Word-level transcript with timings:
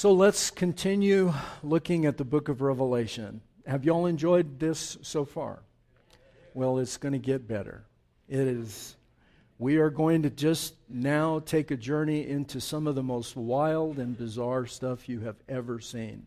So 0.00 0.12
let's 0.12 0.50
continue 0.50 1.34
looking 1.62 2.06
at 2.06 2.16
the 2.16 2.24
book 2.24 2.48
of 2.48 2.62
Revelation. 2.62 3.42
Have 3.66 3.84
y'all 3.84 4.06
enjoyed 4.06 4.58
this 4.58 4.96
so 5.02 5.26
far? 5.26 5.58
Well, 6.54 6.78
it's 6.78 6.96
going 6.96 7.12
to 7.12 7.18
get 7.18 7.46
better. 7.46 7.84
It 8.26 8.38
is. 8.38 8.96
We 9.58 9.76
are 9.76 9.90
going 9.90 10.22
to 10.22 10.30
just 10.30 10.72
now 10.88 11.40
take 11.40 11.70
a 11.70 11.76
journey 11.76 12.26
into 12.26 12.62
some 12.62 12.86
of 12.86 12.94
the 12.94 13.02
most 13.02 13.36
wild 13.36 13.98
and 13.98 14.16
bizarre 14.16 14.64
stuff 14.64 15.06
you 15.06 15.20
have 15.20 15.36
ever 15.50 15.80
seen. 15.80 16.24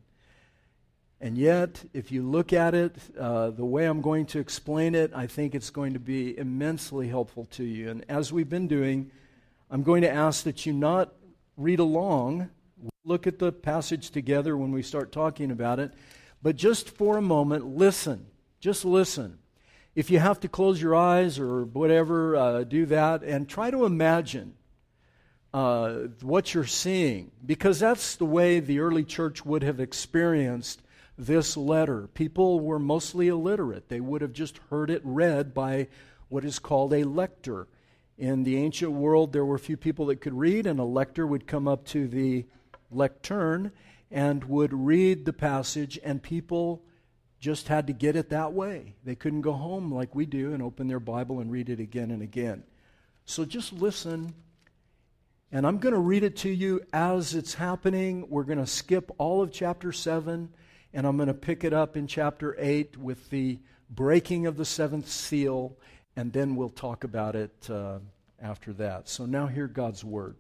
And 1.19 1.35
yet, 1.35 1.83
if 1.93 2.11
you 2.11 2.21
look 2.21 2.53
at 2.53 2.75
it 2.75 2.95
uh, 3.19 3.49
the 3.49 3.65
way 3.65 3.85
I'm 3.85 4.01
going 4.01 4.27
to 4.27 4.39
explain 4.39 4.93
it, 4.93 5.11
I 5.15 5.25
think 5.25 5.55
it's 5.55 5.71
going 5.71 5.93
to 5.93 5.99
be 5.99 6.37
immensely 6.37 7.07
helpful 7.07 7.45
to 7.53 7.63
you. 7.63 7.89
And 7.89 8.05
as 8.07 8.31
we've 8.31 8.47
been 8.47 8.67
doing, 8.67 9.09
I'm 9.71 9.81
going 9.81 10.03
to 10.03 10.11
ask 10.11 10.43
that 10.43 10.63
you 10.67 10.73
not 10.73 11.11
read 11.57 11.79
along, 11.79 12.51
look 13.05 13.27
at 13.27 13.38
the 13.38 13.51
passage 13.51 14.11
together 14.11 14.55
when 14.55 14.71
we 14.71 14.82
start 14.82 15.11
talking 15.11 15.51
about 15.51 15.78
it, 15.78 15.91
but 16.41 16.55
just 16.55 16.89
for 16.89 17.18
a 17.18 17.21
moment, 17.21 17.65
listen. 17.65 18.25
Just 18.61 18.86
listen. 18.86 19.39
If 19.93 20.09
you 20.09 20.19
have 20.19 20.39
to 20.39 20.47
close 20.47 20.82
your 20.82 20.95
eyes 20.95 21.37
or 21.37 21.65
whatever, 21.65 22.36
uh, 22.36 22.64
do 22.64 22.86
that 22.86 23.21
and 23.23 23.47
try 23.47 23.71
to 23.71 23.83
imagine 23.83 24.54
uh, 25.54 25.93
what 26.21 26.54
you're 26.54 26.64
seeing, 26.64 27.31
because 27.45 27.78
that's 27.78 28.15
the 28.15 28.25
way 28.25 28.61
the 28.61 28.79
early 28.79 29.04
church 29.04 29.45
would 29.45 29.64
have 29.64 29.81
experienced 29.81 30.81
this 31.17 31.57
letter. 31.57 32.08
People 32.14 32.61
were 32.61 32.80
mostly 32.80 33.28
illiterate. 33.28 33.89
They 33.89 34.00
would 34.00 34.22
have 34.22 34.33
just 34.33 34.59
heard 34.70 34.89
it 34.89 35.02
read 35.03 35.53
by 35.53 35.89
what 36.30 36.45
is 36.45 36.58
called 36.58 36.94
a 36.94 37.03
lector. 37.03 37.67
In 38.17 38.44
the 38.44 38.58
ancient 38.58 38.92
world, 38.92 39.33
there 39.33 39.45
were 39.45 39.58
few 39.58 39.75
people 39.75 40.06
that 40.06 40.22
could 40.22 40.33
read, 40.33 40.66
and 40.66 40.80
a 40.80 40.86
lector 40.86 41.28
would 41.28 41.45
come 41.45 41.67
up 41.67 41.86
to 41.88 42.08
the 42.08 42.45
lectern 42.95 43.72
and 44.11 44.44
would 44.45 44.73
read 44.73 45.25
the 45.25 45.34
passage, 45.34 46.00
and 46.03 46.22
people 46.22 46.84
just 47.40 47.67
had 47.67 47.88
to 47.88 47.94
get 47.94 48.16
it 48.16 48.30
that 48.30 48.54
way. 48.54 48.95
They 49.04 49.16
couldn't 49.16 49.42
go 49.42 49.54
home 49.54 49.94
like 49.94 50.16
we 50.16 50.26
do 50.26 50.54
and 50.54 50.62
open 50.62 50.88
their 50.88 51.00
Bible 51.00 51.40
and 51.40 51.52
read 51.52 51.70
it 51.70 51.80
again 51.80 52.12
and 52.12 52.22
again. 52.22 52.64
So 53.26 53.44
just 53.44 53.73
listen. 53.73 54.34
And 55.52 55.67
I'm 55.67 55.78
going 55.78 55.94
to 55.94 56.00
read 56.00 56.23
it 56.23 56.38
to 56.38 56.50
you 56.50 56.82
as 56.94 57.36
it's 57.36 57.54
happening. 57.54 58.28
We're 58.30 58.44
going 58.44 58.59
to 58.59 58.67
skip 58.67 59.12
all 59.17 59.42
of 59.42 59.52
chapter 59.52 59.92
7 59.92 60.50
and 60.94 61.08
I'm 61.08 61.17
going 61.17 61.28
to 61.28 61.34
pick 61.34 61.64
it 61.64 61.73
up 61.73 61.98
in 61.98 62.08
chapter 62.08 62.56
8 62.60 62.98
with 62.98 63.30
the 63.30 63.60
breaking 63.89 64.45
of 64.45 64.58
the 64.58 64.66
seventh 64.66 65.10
seal, 65.10 65.78
and 66.16 66.32
then 66.32 66.56
we'll 66.56 66.70
talk 66.70 67.04
about 67.04 67.36
it 67.36 67.70
uh, 67.70 67.98
after 68.42 68.73
that. 68.73 69.10
So 69.10 69.26
now 69.26 69.48
hear 69.48 69.67
God's 69.67 70.04
word. 70.04 70.36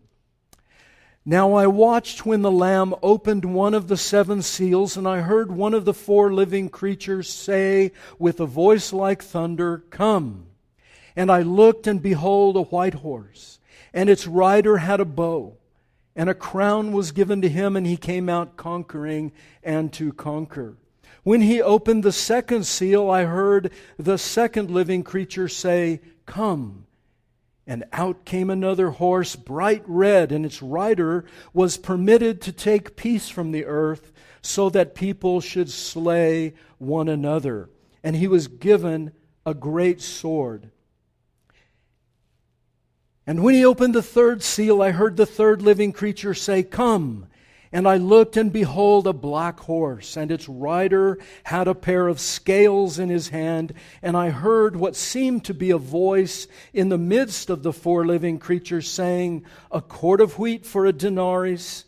Now 1.25 1.53
I 1.53 1.67
watched 1.67 2.25
when 2.25 2.41
the 2.41 2.51
Lamb 2.51 2.93
opened 3.01 3.45
one 3.45 3.73
of 3.73 3.87
the 3.87 3.97
seven 3.97 4.41
seals, 4.41 4.97
and 4.97 5.07
I 5.07 5.19
heard 5.21 5.51
one 5.51 5.73
of 5.73 5.85
the 5.85 5.93
four 5.93 6.33
living 6.33 6.69
creatures 6.69 7.31
say 7.31 7.91
with 8.19 8.39
a 8.39 8.45
voice 8.45 8.91
like 8.91 9.23
thunder, 9.23 9.83
Come. 9.89 10.47
And 11.15 11.31
I 11.31 11.41
looked, 11.41 11.87
and 11.87 12.01
behold, 12.01 12.57
a 12.57 12.63
white 12.63 12.95
horse, 12.95 13.59
and 13.93 14.09
its 14.09 14.27
rider 14.27 14.77
had 14.77 14.99
a 14.99 15.05
bow 15.05 15.57
and 16.15 16.29
a 16.29 16.35
crown 16.35 16.91
was 16.91 17.11
given 17.11 17.41
to 17.41 17.49
him, 17.49 17.75
and 17.75 17.87
he 17.87 17.97
came 17.97 18.29
out 18.29 18.55
conquering 18.55 19.31
and 19.63 19.91
to 19.93 20.13
conquer. 20.13 20.77
When 21.23 21.41
he 21.41 21.61
opened 21.61 22.03
the 22.03 22.11
second 22.11 22.65
seal, 22.65 23.09
I 23.09 23.23
heard 23.23 23.71
the 23.97 24.17
second 24.17 24.69
living 24.69 25.03
creature 25.03 25.47
say, 25.47 26.01
Come. 26.25 26.82
And 27.65 27.85
out 27.93 28.25
came 28.25 28.49
another 28.49 28.89
horse, 28.91 29.35
bright 29.35 29.83
red, 29.85 30.31
and 30.31 30.45
its 30.45 30.61
rider 30.61 31.25
was 31.53 31.77
permitted 31.77 32.41
to 32.41 32.51
take 32.51 32.97
peace 32.97 33.29
from 33.29 33.51
the 33.51 33.65
earth, 33.65 34.11
so 34.41 34.69
that 34.69 34.95
people 34.95 35.39
should 35.39 35.69
slay 35.69 36.53
one 36.77 37.07
another. 37.07 37.69
And 38.03 38.15
he 38.15 38.27
was 38.27 38.47
given 38.47 39.13
a 39.45 39.53
great 39.53 40.01
sword. 40.01 40.71
And 43.25 43.41
when 43.41 43.53
he 43.53 43.63
opened 43.63 43.95
the 43.95 44.03
third 44.03 44.43
seal, 44.43 44.81
I 44.81 44.91
heard 44.91 45.15
the 45.15 45.25
third 45.25 45.61
living 45.61 45.93
creature 45.93 46.33
say, 46.33 46.63
Come. 46.63 47.27
And 47.73 47.87
I 47.87 47.97
looked, 47.97 48.37
and 48.37 48.53
behold, 48.53 49.07
a 49.07 49.13
black 49.13 49.59
horse, 49.61 50.15
and 50.15 50.31
its 50.31 50.47
rider 50.47 51.17
had 51.43 51.67
a 51.67 51.73
pair 51.73 52.07
of 52.07 52.19
scales 52.19 52.99
in 52.99 53.09
his 53.09 53.29
hand. 53.29 53.73
And 54.03 54.15
I 54.15 54.29
heard 54.29 54.75
what 54.75 54.95
seemed 54.95 55.45
to 55.45 55.55
be 55.55 55.71
a 55.71 55.79
voice 55.79 56.47
in 56.71 56.89
the 56.89 56.99
midst 56.99 57.49
of 57.49 57.63
the 57.63 57.73
four 57.73 58.05
living 58.05 58.37
creatures 58.37 58.87
saying, 58.87 59.45
A 59.71 59.81
quart 59.81 60.21
of 60.21 60.37
wheat 60.37 60.67
for 60.67 60.85
a 60.85 60.93
denarius, 60.93 61.85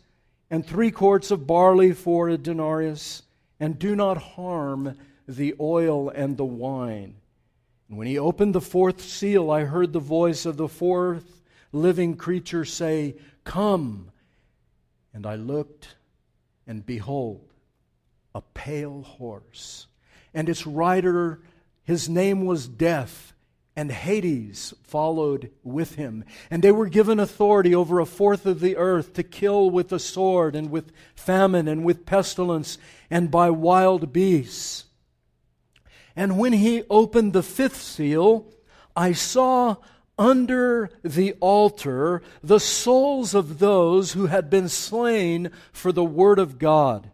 and 0.50 0.66
three 0.66 0.90
quarts 0.90 1.30
of 1.30 1.46
barley 1.46 1.92
for 1.92 2.28
a 2.28 2.36
denarius, 2.36 3.22
and 3.60 3.78
do 3.78 3.94
not 3.94 4.18
harm 4.18 4.98
the 5.28 5.54
oil 5.60 6.08
and 6.08 6.36
the 6.36 6.44
wine. 6.44 7.14
And 7.88 7.96
when 7.96 8.08
he 8.08 8.18
opened 8.18 8.56
the 8.56 8.60
fourth 8.60 9.00
seal, 9.00 9.52
I 9.52 9.62
heard 9.62 9.92
the 9.92 10.00
voice 10.00 10.46
of 10.46 10.56
the 10.56 10.68
fourth 10.68 11.42
living 11.70 12.16
creature 12.16 12.64
say, 12.64 13.14
Come. 13.44 14.10
And 15.16 15.24
I 15.24 15.36
looked, 15.36 15.96
and 16.66 16.84
behold, 16.84 17.48
a 18.34 18.42
pale 18.42 19.00
horse. 19.00 19.86
And 20.34 20.46
its 20.46 20.66
rider, 20.66 21.40
his 21.84 22.06
name 22.06 22.44
was 22.44 22.68
Death, 22.68 23.32
and 23.74 23.90
Hades 23.90 24.74
followed 24.82 25.50
with 25.64 25.94
him. 25.94 26.22
And 26.50 26.62
they 26.62 26.70
were 26.70 26.90
given 26.90 27.18
authority 27.18 27.74
over 27.74 27.98
a 27.98 28.04
fourth 28.04 28.44
of 28.44 28.60
the 28.60 28.76
earth 28.76 29.14
to 29.14 29.22
kill 29.22 29.70
with 29.70 29.88
the 29.88 29.98
sword, 29.98 30.54
and 30.54 30.70
with 30.70 30.92
famine, 31.14 31.66
and 31.66 31.82
with 31.82 32.04
pestilence, 32.04 32.76
and 33.08 33.30
by 33.30 33.48
wild 33.48 34.12
beasts. 34.12 34.84
And 36.14 36.38
when 36.38 36.52
he 36.52 36.82
opened 36.90 37.32
the 37.32 37.42
fifth 37.42 37.80
seal, 37.80 38.52
I 38.94 39.12
saw 39.12 39.76
under 40.18 40.90
the 41.02 41.34
altar 41.40 42.22
the 42.42 42.60
souls 42.60 43.34
of 43.34 43.58
those 43.58 44.12
who 44.12 44.26
had 44.26 44.48
been 44.48 44.68
slain 44.68 45.50
for 45.72 45.92
the 45.92 46.04
word 46.04 46.38
of 46.38 46.58
God 46.58 47.10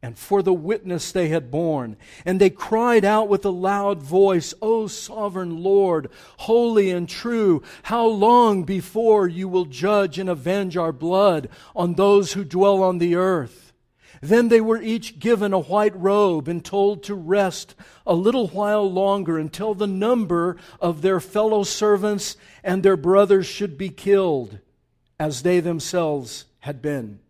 and 0.00 0.16
for 0.16 0.42
the 0.42 0.52
witness 0.52 1.10
they 1.10 1.28
had 1.28 1.50
borne. 1.50 1.96
And 2.24 2.40
they 2.40 2.50
cried 2.50 3.04
out 3.04 3.28
with 3.28 3.44
a 3.44 3.50
loud 3.50 4.00
voice, 4.00 4.54
O 4.62 4.86
sovereign 4.86 5.62
Lord, 5.62 6.08
holy 6.38 6.90
and 6.90 7.08
true, 7.08 7.62
how 7.84 8.06
long 8.06 8.62
before 8.62 9.26
you 9.26 9.48
will 9.48 9.64
judge 9.64 10.18
and 10.18 10.30
avenge 10.30 10.76
our 10.76 10.92
blood 10.92 11.48
on 11.74 11.94
those 11.94 12.32
who 12.32 12.44
dwell 12.44 12.82
on 12.82 12.98
the 12.98 13.16
earth? 13.16 13.67
Then 14.20 14.48
they 14.48 14.60
were 14.60 14.80
each 14.80 15.18
given 15.18 15.52
a 15.52 15.60
white 15.60 15.98
robe 15.98 16.48
and 16.48 16.64
told 16.64 17.02
to 17.04 17.14
rest 17.14 17.74
a 18.06 18.14
little 18.14 18.48
while 18.48 18.90
longer 18.90 19.38
until 19.38 19.74
the 19.74 19.86
number 19.86 20.56
of 20.80 21.02
their 21.02 21.20
fellow 21.20 21.62
servants 21.62 22.36
and 22.64 22.82
their 22.82 22.96
brothers 22.96 23.46
should 23.46 23.78
be 23.78 23.90
killed, 23.90 24.58
as 25.20 25.42
they 25.42 25.60
themselves 25.60 26.46
had 26.60 26.82
been. 26.82 27.20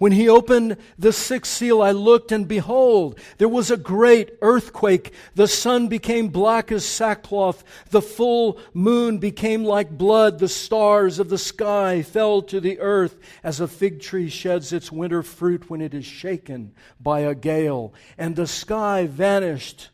When 0.00 0.12
he 0.12 0.30
opened 0.30 0.78
the 0.98 1.12
sixth 1.12 1.52
seal, 1.52 1.82
I 1.82 1.90
looked, 1.90 2.32
and 2.32 2.48
behold, 2.48 3.20
there 3.36 3.50
was 3.50 3.70
a 3.70 3.76
great 3.76 4.30
earthquake. 4.40 5.12
The 5.34 5.46
sun 5.46 5.88
became 5.88 6.28
black 6.28 6.72
as 6.72 6.86
sackcloth. 6.86 7.62
The 7.90 8.00
full 8.00 8.58
moon 8.72 9.18
became 9.18 9.62
like 9.62 9.98
blood. 9.98 10.38
The 10.38 10.48
stars 10.48 11.18
of 11.18 11.28
the 11.28 11.36
sky 11.36 12.00
fell 12.00 12.40
to 12.44 12.60
the 12.60 12.80
earth 12.80 13.18
as 13.44 13.60
a 13.60 13.68
fig 13.68 14.00
tree 14.00 14.30
sheds 14.30 14.72
its 14.72 14.90
winter 14.90 15.22
fruit 15.22 15.68
when 15.68 15.82
it 15.82 15.92
is 15.92 16.06
shaken 16.06 16.72
by 16.98 17.20
a 17.20 17.34
gale. 17.34 17.92
And 18.16 18.36
the 18.36 18.46
sky 18.46 19.06
vanished 19.06 19.90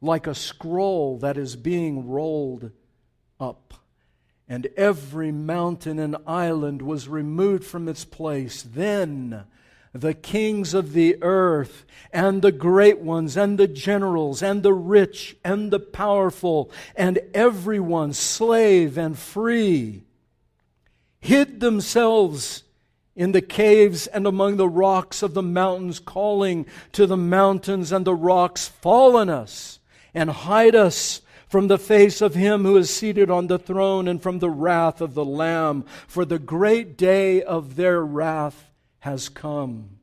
like 0.00 0.28
a 0.28 0.34
scroll 0.36 1.18
that 1.18 1.36
is 1.36 1.56
being 1.56 2.08
rolled 2.08 2.70
up 3.40 3.74
and 4.48 4.66
every 4.76 5.30
mountain 5.30 5.98
and 5.98 6.16
island 6.26 6.82
was 6.82 7.08
removed 7.08 7.64
from 7.64 7.88
its 7.88 8.04
place. 8.04 8.62
Then 8.62 9.44
the 9.92 10.14
kings 10.14 10.74
of 10.74 10.92
the 10.92 11.16
earth, 11.22 11.84
and 12.12 12.42
the 12.42 12.52
great 12.52 12.98
ones, 13.00 13.36
and 13.36 13.58
the 13.58 13.68
generals, 13.68 14.42
and 14.42 14.62
the 14.62 14.72
rich, 14.72 15.36
and 15.44 15.70
the 15.70 15.80
powerful, 15.80 16.70
and 16.94 17.18
everyone, 17.34 18.12
slave 18.12 18.96
and 18.96 19.18
free, 19.18 20.02
hid 21.20 21.60
themselves 21.60 22.64
in 23.16 23.32
the 23.32 23.42
caves 23.42 24.06
and 24.06 24.26
among 24.26 24.56
the 24.56 24.68
rocks 24.68 25.22
of 25.22 25.34
the 25.34 25.42
mountains, 25.42 25.98
calling 25.98 26.64
to 26.92 27.06
the 27.06 27.16
mountains 27.16 27.90
and 27.90 28.04
the 28.04 28.14
rocks, 28.14 28.68
Fall 28.68 29.16
on 29.16 29.28
us 29.28 29.80
and 30.14 30.30
hide 30.30 30.74
us 30.74 31.20
from 31.48 31.68
the 31.68 31.78
face 31.78 32.20
of 32.20 32.34
him 32.34 32.64
who 32.64 32.76
is 32.76 32.90
seated 32.90 33.30
on 33.30 33.46
the 33.46 33.58
throne 33.58 34.06
and 34.06 34.22
from 34.22 34.38
the 34.38 34.50
wrath 34.50 35.00
of 35.00 35.14
the 35.14 35.24
Lamb, 35.24 35.84
for 36.06 36.24
the 36.24 36.38
great 36.38 36.96
day 36.96 37.42
of 37.42 37.76
their 37.76 38.04
wrath 38.04 38.70
has 39.00 39.28
come. 39.28 39.98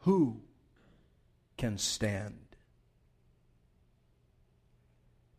Who 0.00 0.40
can 1.56 1.78
stand? 1.78 2.38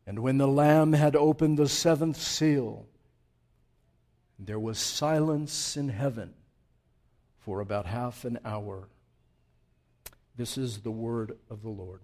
And 0.05 0.19
when 0.19 0.37
the 0.37 0.47
Lamb 0.47 0.93
had 0.93 1.15
opened 1.15 1.57
the 1.57 1.69
seventh 1.69 2.17
seal, 2.17 2.87
there 4.39 4.59
was 4.59 4.79
silence 4.79 5.77
in 5.77 5.89
heaven 5.89 6.33
for 7.39 7.59
about 7.59 7.85
half 7.85 8.23
an 8.25 8.39
hour. 8.45 8.87
This 10.35 10.57
is 10.57 10.79
the 10.79 10.91
word 10.91 11.37
of 11.49 11.61
the 11.61 11.69
Lord. 11.69 12.01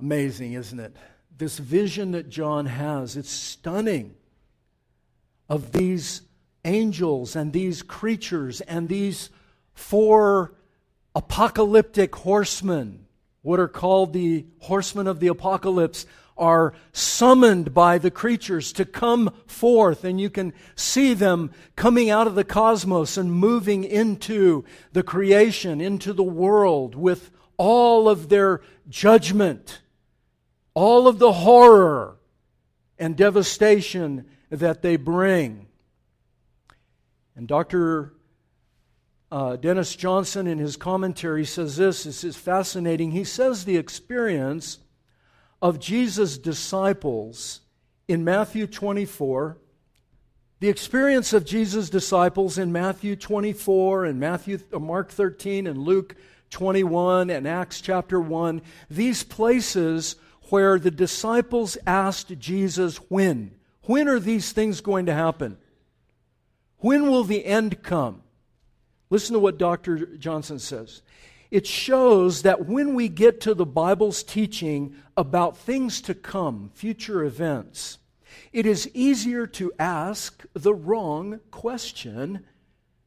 Amazing, 0.00 0.52
isn't 0.52 0.78
it? 0.78 0.96
This 1.36 1.58
vision 1.58 2.12
that 2.12 2.28
John 2.28 2.66
has, 2.66 3.16
it's 3.16 3.30
stunning 3.30 4.14
of 5.48 5.72
these 5.72 6.22
angels 6.64 7.34
and 7.34 7.52
these 7.52 7.82
creatures 7.82 8.60
and 8.60 8.88
these 8.88 9.30
four 9.74 10.54
apocalyptic 11.14 12.14
horsemen, 12.14 13.06
what 13.42 13.58
are 13.58 13.68
called 13.68 14.12
the 14.12 14.46
horsemen 14.60 15.06
of 15.06 15.20
the 15.20 15.28
apocalypse, 15.28 16.06
are 16.36 16.74
summoned 16.92 17.74
by 17.74 17.98
the 17.98 18.10
creatures 18.10 18.72
to 18.72 18.84
come 18.84 19.32
forth, 19.46 20.04
and 20.04 20.20
you 20.20 20.30
can 20.30 20.52
see 20.76 21.12
them 21.12 21.50
coming 21.74 22.10
out 22.10 22.28
of 22.28 22.36
the 22.36 22.44
cosmos 22.44 23.16
and 23.16 23.32
moving 23.32 23.82
into 23.82 24.64
the 24.92 25.02
creation, 25.02 25.80
into 25.80 26.12
the 26.12 26.22
world 26.22 26.94
with 26.94 27.32
all 27.56 28.08
of 28.08 28.28
their 28.28 28.60
judgment, 28.88 29.80
all 30.78 31.08
of 31.08 31.18
the 31.18 31.32
horror 31.32 32.16
and 33.00 33.16
devastation 33.16 34.24
that 34.48 34.80
they 34.80 34.94
bring. 34.94 35.66
And 37.34 37.48
Dr. 37.48 38.14
Uh, 39.32 39.56
Dennis 39.56 39.96
Johnson, 39.96 40.46
in 40.46 40.58
his 40.58 40.76
commentary, 40.76 41.44
says 41.44 41.76
this. 41.76 42.04
This 42.04 42.22
is 42.22 42.36
fascinating. 42.36 43.10
He 43.10 43.24
says 43.24 43.64
the 43.64 43.76
experience 43.76 44.78
of 45.60 45.80
Jesus' 45.80 46.38
disciples 46.38 47.60
in 48.06 48.22
Matthew 48.22 48.68
24, 48.68 49.58
the 50.60 50.68
experience 50.68 51.32
of 51.32 51.44
Jesus' 51.44 51.90
disciples 51.90 52.56
in 52.56 52.70
Matthew 52.70 53.16
24 53.16 54.04
and 54.04 54.20
Matthew, 54.20 54.60
uh, 54.72 54.78
Mark 54.78 55.10
13 55.10 55.66
and 55.66 55.78
Luke 55.78 56.14
21 56.50 57.30
and 57.30 57.48
Acts 57.48 57.80
chapter 57.80 58.20
1, 58.20 58.62
these 58.88 59.24
places 59.24 60.14
where 60.50 60.78
the 60.78 60.90
disciples 60.90 61.76
asked 61.86 62.38
Jesus, 62.38 62.96
when? 63.08 63.52
When 63.82 64.08
are 64.08 64.20
these 64.20 64.52
things 64.52 64.80
going 64.80 65.06
to 65.06 65.14
happen? 65.14 65.58
When 66.78 67.08
will 67.08 67.24
the 67.24 67.44
end 67.44 67.82
come? 67.82 68.22
Listen 69.10 69.34
to 69.34 69.40
what 69.40 69.58
Dr. 69.58 70.16
Johnson 70.16 70.58
says 70.58 71.02
it 71.50 71.66
shows 71.66 72.42
that 72.42 72.66
when 72.66 72.94
we 72.94 73.08
get 73.08 73.40
to 73.40 73.54
the 73.54 73.64
Bible's 73.64 74.22
teaching 74.22 74.94
about 75.16 75.56
things 75.56 76.02
to 76.02 76.14
come, 76.14 76.70
future 76.74 77.24
events, 77.24 77.98
it 78.52 78.66
is 78.66 78.90
easier 78.92 79.46
to 79.46 79.72
ask 79.78 80.44
the 80.52 80.74
wrong 80.74 81.40
question 81.50 82.44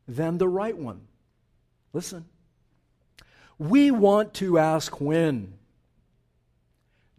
than 0.07 0.37
the 0.39 0.47
right 0.47 0.77
one. 0.77 1.01
Listen. 1.93 2.25
We 3.59 3.91
want 3.91 4.33
to 4.35 4.57
ask 4.57 4.99
when. 4.99 5.53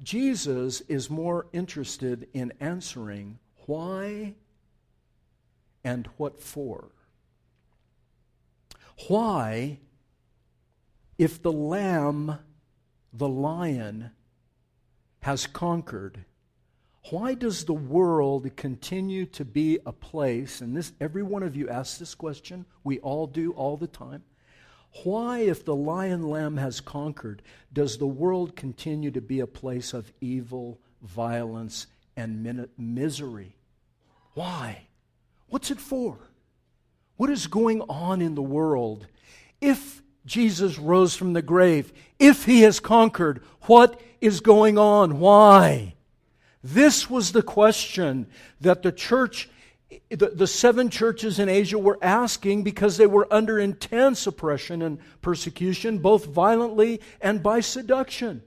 Jesus 0.03 0.81
is 0.83 1.09
more 1.09 1.47
interested 1.53 2.29
in 2.33 2.53
answering 2.61 3.39
why 3.67 4.35
and 5.85 6.09
what 6.17 6.41
for. 6.41 6.91
Why 9.09 9.79
if 11.19 11.41
the 11.41 11.53
lamb, 11.53 12.39
the 13.13 13.29
lion, 13.29 14.11
has 15.21 15.47
conquered, 15.47 16.25
why 17.11 17.35
does 17.35 17.65
the 17.65 17.73
world 17.75 18.57
continue 18.57 19.27
to 19.27 19.45
be 19.45 19.79
a 19.87 19.93
place, 19.93 20.61
and 20.61 20.77
this 20.77 20.93
every 21.01 21.23
one 21.23 21.43
of 21.43 21.55
you 21.55 21.69
asks 21.69 21.99
this 21.99 22.15
question, 22.15 22.65
we 22.83 22.99
all 23.01 23.27
do 23.27 23.53
all 23.53 23.77
the 23.77 23.87
time. 23.87 24.25
Why, 25.05 25.39
if 25.39 25.65
the 25.65 25.75
lion 25.75 26.29
lamb 26.29 26.59
has 26.59 26.81
conquered, 26.81 27.43
does 27.73 27.99
the 27.99 28.07
world 28.07 28.57
continue 28.57 29.11
to 29.11 29.21
be 29.21 29.41
a 29.41 29.47
place 29.47 29.95
of 29.95 30.13
evil, 30.21 30.79
violence, 31.03 31.87
and 32.17 32.69
misery? 32.77 33.57
Why? 34.35 34.83
What's 35.49 35.71
it 35.71 35.81
for? 35.81 36.19
What 37.17 37.31
is 37.31 37.47
going 37.47 37.81
on 37.83 38.21
in 38.21 38.35
the 38.35 38.43
world? 38.43 39.07
If 39.61 40.03
Jesus 40.25 40.79
rose 40.79 41.17
from 41.17 41.33
the 41.33 41.43
grave. 41.43 41.93
If 42.19 42.45
he 42.45 42.63
has 42.63 42.81
conquered, 42.81 43.43
what 43.63 44.01
is 44.21 44.41
going 44.41 44.79
on? 44.79 45.19
Why? 45.19 45.95
This 46.63 47.11
was 47.11 47.33
the 47.33 47.43
question 47.43 48.27
that 48.61 48.83
the 48.83 48.93
church, 48.93 49.49
the, 50.11 50.29
the, 50.29 50.47
seven 50.47 50.91
churches 50.91 51.39
in 51.39 51.49
Asia 51.49 51.79
were 51.79 51.99
asking 52.03 52.63
because 52.63 52.97
they 52.97 53.07
were 53.07 53.27
under 53.31 53.59
intense 53.59 54.27
oppression 54.27 54.83
and 54.83 54.99
persecution, 55.21 55.99
both 55.99 56.27
violently 56.27 57.01
and 57.21 57.43
by 57.43 57.61
seduction. 57.61 58.43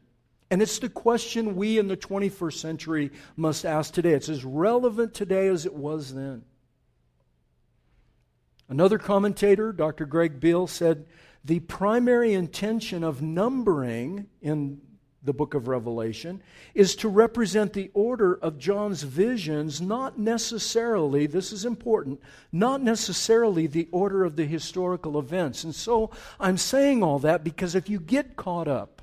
And 0.52 0.62
it's 0.62 0.80
the 0.80 0.90
question 0.90 1.56
we 1.56 1.80
in 1.80 1.88
the 1.88 1.98
21st 1.98 2.54
century 2.54 3.12
must 3.36 3.66
ask 3.66 3.94
today. 3.94 4.12
It's 4.12 4.30
as 4.30 4.46
relevant 4.46 5.14
today 5.14 5.48
as 5.48 5.66
it 5.66 5.74
was 5.74 6.14
then. 6.14 6.44
Another 8.70 8.98
commentator, 8.98 9.72
Dr. 9.72 10.06
Greg 10.06 10.40
Beale, 10.40 10.68
said 10.68 11.06
the 11.44 11.60
primary 11.60 12.34
intention 12.34 13.04
of 13.04 13.22
numbering 13.22 14.28
in 14.42 14.82
the 15.26 15.34
book 15.34 15.54
of 15.54 15.68
Revelation 15.68 16.42
is 16.74 16.96
to 16.98 17.10
represent 17.10 17.74
the 17.74 17.92
order 17.94 18.36
of 18.36 18.58
John's 18.58 19.04
visions, 19.04 19.82
not 19.82 20.18
necessarily, 20.20 21.26
this 21.26 21.52
is 21.52 21.66
important, 21.66 22.22
not 22.52 22.82
necessarily 22.82 23.68
the 23.68 23.88
order 23.92 24.24
of 24.24 24.36
the 24.36 24.46
historical 24.46 25.20
events. 25.20 25.64
And 25.64 25.76
so 25.76 26.12
I'm 26.40 26.58
saying 26.58 27.04
all 27.04 27.20
that 27.20 27.44
because 27.44 27.76
if 27.76 27.90
you 27.90 28.00
get 28.00 28.36
caught 28.36 28.68
up 28.68 29.02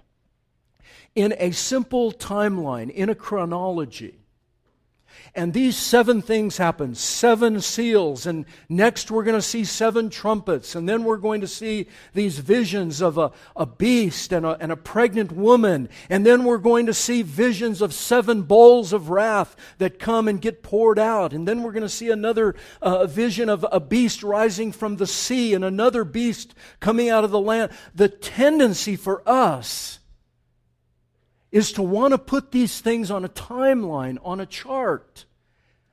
in 1.15 1.35
a 1.39 1.51
simple 1.51 2.13
timeline, 2.13 2.91
in 2.91 3.11
a 3.11 3.15
chronology, 3.15 4.22
and 5.35 5.53
these 5.53 5.77
seven 5.77 6.23
things 6.23 6.57
happen. 6.57 6.95
Seven 6.95 7.61
seals, 7.61 8.27
and 8.27 8.45
next 8.69 9.11
we're 9.11 9.25
going 9.25 9.39
to 9.39 9.43
see 9.43 9.65
seven 9.65 10.11
trumpets, 10.11 10.75
and 10.75 10.89
then 10.89 11.05
we're 11.05 11.17
going 11.17 11.41
to 11.41 11.49
see 11.49 11.87
these 12.13 12.39
visions 12.39 13.01
of 13.01 13.19
a, 13.19 13.33
a 13.57 13.67
beast 13.67 14.33
and 14.33 14.45
a, 14.45 14.57
and 14.61 14.71
a 14.71 14.77
pregnant 14.77 15.33
woman, 15.33 15.89
and 16.11 16.27
then 16.27 16.45
we're 16.45 16.59
going 16.59 16.87
to 16.87 16.95
see 16.95 17.23
visions 17.23 17.81
of 17.81 17.95
seven 17.95 18.43
bowls 18.43 18.93
of 18.93 19.11
wrath 19.11 19.57
that 19.79 19.99
come 19.99 20.29
and 20.29 20.41
get 20.41 20.63
poured 20.63 20.99
out, 20.99 21.33
and 21.33 21.49
then 21.49 21.63
we're 21.63 21.73
going 21.73 21.83
to 21.83 21.89
see 21.89 22.11
another 22.11 22.55
uh, 22.81 23.07
vision 23.07 23.49
of 23.49 23.65
a 23.73 23.81
beast 23.81 24.23
rising 24.23 24.73
from 24.73 24.97
the 24.97 25.07
sea 25.07 25.55
and 25.55 25.65
another 25.65 26.05
beast 26.05 26.55
coming 26.81 27.09
out 27.09 27.25
of 27.25 27.31
the 27.31 27.41
land. 27.41 27.73
The 27.95 28.09
tendency 28.09 28.97
for 28.97 29.23
us 29.27 29.99
is 31.53 31.73
to 31.73 31.83
want 31.83 32.13
to 32.13 32.19
put 32.19 32.51
these 32.51 32.81
things 32.81 33.11
on 33.11 33.25
a 33.25 33.29
timeline, 33.29 34.19
on 34.25 34.41
a 34.41 34.47
chart 34.47 35.27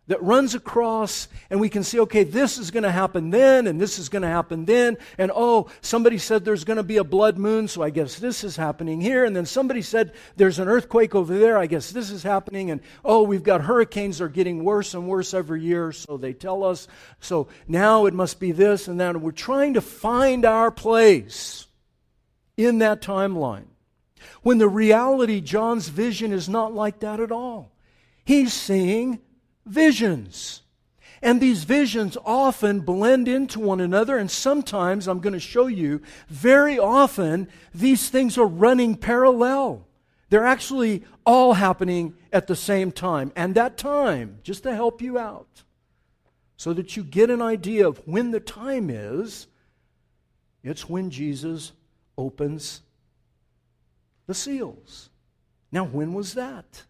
that 0.08 0.22
runs 0.24 0.56
across, 0.56 1.28
and 1.52 1.60
we 1.60 1.70
can 1.70 1.84
see, 1.84 2.00
okay, 2.00 2.24
this 2.24 2.58
is 2.58 2.72
going 2.72 2.84
to 2.84 2.90
happen 2.92 3.30
then, 3.30 3.68
and 3.68 3.80
this 3.80 4.00
is 4.00 4.10
going 4.10 4.24
to 4.24 4.28
happen 4.28 4.66
then, 4.66 4.98
and 5.20 5.32
oh, 5.36 5.70
somebody 5.82 6.18
said 6.18 6.44
there's 6.44 6.64
going 6.64 6.78
to 6.78 6.84
be 6.84 6.98
a 6.98 7.04
blood 7.04 7.38
moon, 7.38 7.68
so 7.68 7.84
I 7.84 7.92
guess 7.92 8.18
this 8.18 8.44
is 8.44 8.56
happening 8.56 9.00
here, 9.00 9.24
and 9.24 9.36
then 9.36 9.46
somebody 9.46 9.84
said 9.84 10.14
there's 10.36 10.58
an 10.58 10.68
earthquake 10.68 11.14
over 11.14 11.38
there, 11.38 11.60
I 11.60 11.68
guess 11.68 11.92
this 11.92 12.10
is 12.10 12.24
happening, 12.24 12.72
and 12.72 12.82
oh, 13.06 13.22
we've 13.22 13.44
got 13.44 13.62
hurricanes 13.62 14.18
that 14.18 14.24
are 14.24 14.30
getting 14.30 14.64
worse 14.64 14.96
and 14.96 15.08
worse 15.08 15.36
every 15.36 15.62
year, 15.62 15.92
so 15.92 16.18
they 16.18 16.34
tell 16.34 16.64
us, 16.64 16.88
so 17.20 17.48
now 17.68 18.08
it 18.08 18.14
must 18.16 18.40
be 18.40 18.52
this 18.52 18.88
and 18.88 19.00
that, 19.00 19.12
and 19.12 19.22
we're 19.22 19.30
trying 19.30 19.76
to 19.76 19.82
find 19.82 20.44
our 20.44 20.72
place 20.72 21.68
in 22.58 22.80
that 22.80 23.04
timeline. 23.04 23.68
When 24.42 24.58
the 24.58 24.70
reality, 24.70 25.42
John's 25.42 25.90
vision 25.90 26.32
is 26.32 26.48
not 26.50 26.74
like 26.74 27.00
that 27.00 27.20
at 27.20 27.32
all. 27.32 27.72
He's 28.26 28.54
seeing 28.54 29.20
visions. 29.66 30.62
And 31.22 31.42
these 31.42 31.66
visions 31.66 32.18
often 32.24 32.80
blend 32.80 33.28
into 33.28 33.60
one 33.60 33.82
another, 33.82 34.18
and 34.18 34.32
sometimes, 34.32 35.08
I'm 35.08 35.20
going 35.20 35.34
to 35.34 35.40
show 35.40 35.68
you, 35.68 36.02
very 36.30 36.80
often, 36.80 37.50
these 37.74 38.10
things 38.10 38.38
are 38.38 38.46
running 38.46 38.96
parallel. 38.96 39.86
They're 40.30 40.46
actually 40.46 41.04
all 41.26 41.54
happening 41.54 42.14
at 42.32 42.48
the 42.48 42.56
same 42.56 42.92
time. 42.92 43.34
And 43.36 43.56
that 43.56 43.78
time, 43.78 44.40
just 44.44 44.64
to 44.64 44.74
help 44.74 45.02
you 45.02 45.18
out, 45.18 45.64
so 46.56 46.74
that 46.74 46.96
you 46.96 47.04
get 47.04 47.30
an 47.30 47.42
idea 47.42 47.88
of 47.88 47.98
when 48.06 48.32
the 48.32 48.40
time 48.40 48.90
is, 48.90 49.48
it's 50.64 50.88
when 50.88 51.10
Jesus 51.10 51.72
opens 52.18 52.82
the 54.30 54.36
seals. 54.36 55.10
Now, 55.72 55.84
when 55.84 56.14
was 56.14 56.36
that? 56.36 56.84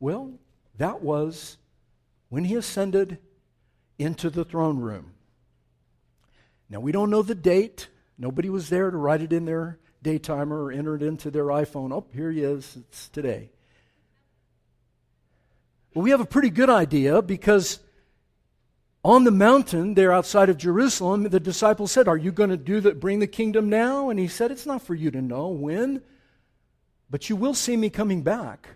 Well, 0.00 0.32
that 0.78 1.02
was 1.02 1.58
when 2.30 2.44
he 2.46 2.54
ascended 2.54 3.18
into 3.98 4.30
the 4.30 4.42
throne 4.42 4.78
room. 4.78 5.12
Now, 6.70 6.80
we 6.80 6.90
don't 6.90 7.10
know 7.10 7.20
the 7.20 7.34
date. 7.34 7.88
Nobody 8.16 8.48
was 8.48 8.70
there 8.70 8.90
to 8.90 8.96
write 8.96 9.20
it 9.20 9.34
in 9.34 9.44
their 9.44 9.78
daytimer 10.02 10.64
or 10.64 10.72
enter 10.72 10.96
it 10.96 11.02
into 11.02 11.30
their 11.30 11.44
iPhone. 11.44 11.92
Oh, 11.92 12.06
here 12.14 12.32
he 12.32 12.40
is. 12.40 12.78
It's 12.78 13.10
today. 13.10 13.50
Well, 15.92 16.04
we 16.04 16.10
have 16.10 16.22
a 16.22 16.26
pretty 16.26 16.50
good 16.50 16.70
idea 16.70 17.20
because 17.20 17.80
on 19.04 19.24
the 19.24 19.30
mountain 19.30 19.92
there 19.92 20.10
outside 20.10 20.48
of 20.48 20.56
Jerusalem, 20.56 21.24
the 21.24 21.38
disciples 21.38 21.92
said, 21.92 22.08
Are 22.08 22.16
you 22.16 22.32
going 22.32 22.48
to 22.48 22.56
do 22.56 22.80
that, 22.80 22.98
bring 22.98 23.18
the 23.18 23.26
kingdom 23.26 23.68
now? 23.68 24.08
And 24.08 24.18
he 24.18 24.26
said, 24.26 24.50
It's 24.50 24.64
not 24.64 24.80
for 24.80 24.94
you 24.94 25.10
to 25.10 25.20
know 25.20 25.48
when, 25.48 26.00
but 27.10 27.28
you 27.28 27.36
will 27.36 27.54
see 27.54 27.76
me 27.76 27.90
coming 27.90 28.22
back. 28.22 28.68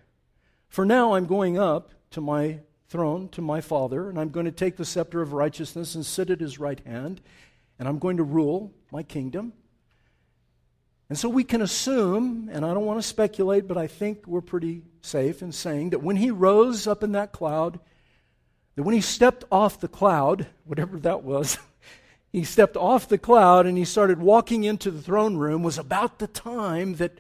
For 0.69 0.85
now 0.85 1.15
I'm 1.15 1.27
going 1.27 1.59
up 1.59 1.93
to 2.13 2.21
my 2.21 2.61
throne, 2.89 3.29
to 3.31 3.43
my 3.43 3.61
Father, 3.61 4.09
and 4.09 4.19
I'm 4.19 4.31
going 4.31 4.47
to 4.47 4.53
take 4.53 4.77
the 4.77 4.85
scepter 4.85 5.23
of 5.23 5.33
righteousness 5.33 5.95
and 5.95 6.05
sit 6.05 6.31
at 6.31 6.41
his 6.41 6.59
right 6.59 6.81
hand, 6.87 7.21
and 7.79 7.89
I'm 7.89 7.99
going 7.99 8.19
to 8.19 8.23
rule 8.23 8.73
my 8.91 9.03
kingdom. 9.03 9.53
And 11.09 11.19
so 11.19 11.29
we 11.29 11.45
can 11.45 11.61
assume, 11.61 12.49
and 12.51 12.65
I 12.65 12.73
don't 12.73 12.87
want 12.87 12.99
to 12.99 13.07
speculate, 13.07 13.69
but 13.69 13.77
I 13.77 13.87
think 13.87 14.27
we're 14.27 14.41
pretty 14.41 14.83
safe 15.03 15.43
in 15.43 15.53
saying 15.53 15.91
that 15.91 16.03
when 16.03 16.17
he 16.17 16.31
rose 16.31 16.87
up 16.87 17.03
in 17.03 17.13
that 17.13 17.33
cloud, 17.33 17.81
that 18.77 18.83
when 18.83 18.95
he 18.95 19.03
stepped 19.03 19.45
off 19.53 19.81
the 19.81 19.89
cloud, 19.89 20.47
whatever 20.65 20.99
that 21.01 21.23
was, 21.23 21.59
he 22.33 22.45
stepped 22.45 22.79
off 22.79 23.09
the 23.09 23.19
cloud 23.19 23.67
and 23.67 23.77
he 23.77 23.85
started 23.85 24.21
walking 24.21 24.65
into 24.65 24.91
the 24.91 25.03
throne 25.03 25.37
room, 25.37 25.63
was 25.63 25.77
about 25.77 26.19
the 26.19 26.27
time 26.27 26.95
that 26.95 27.19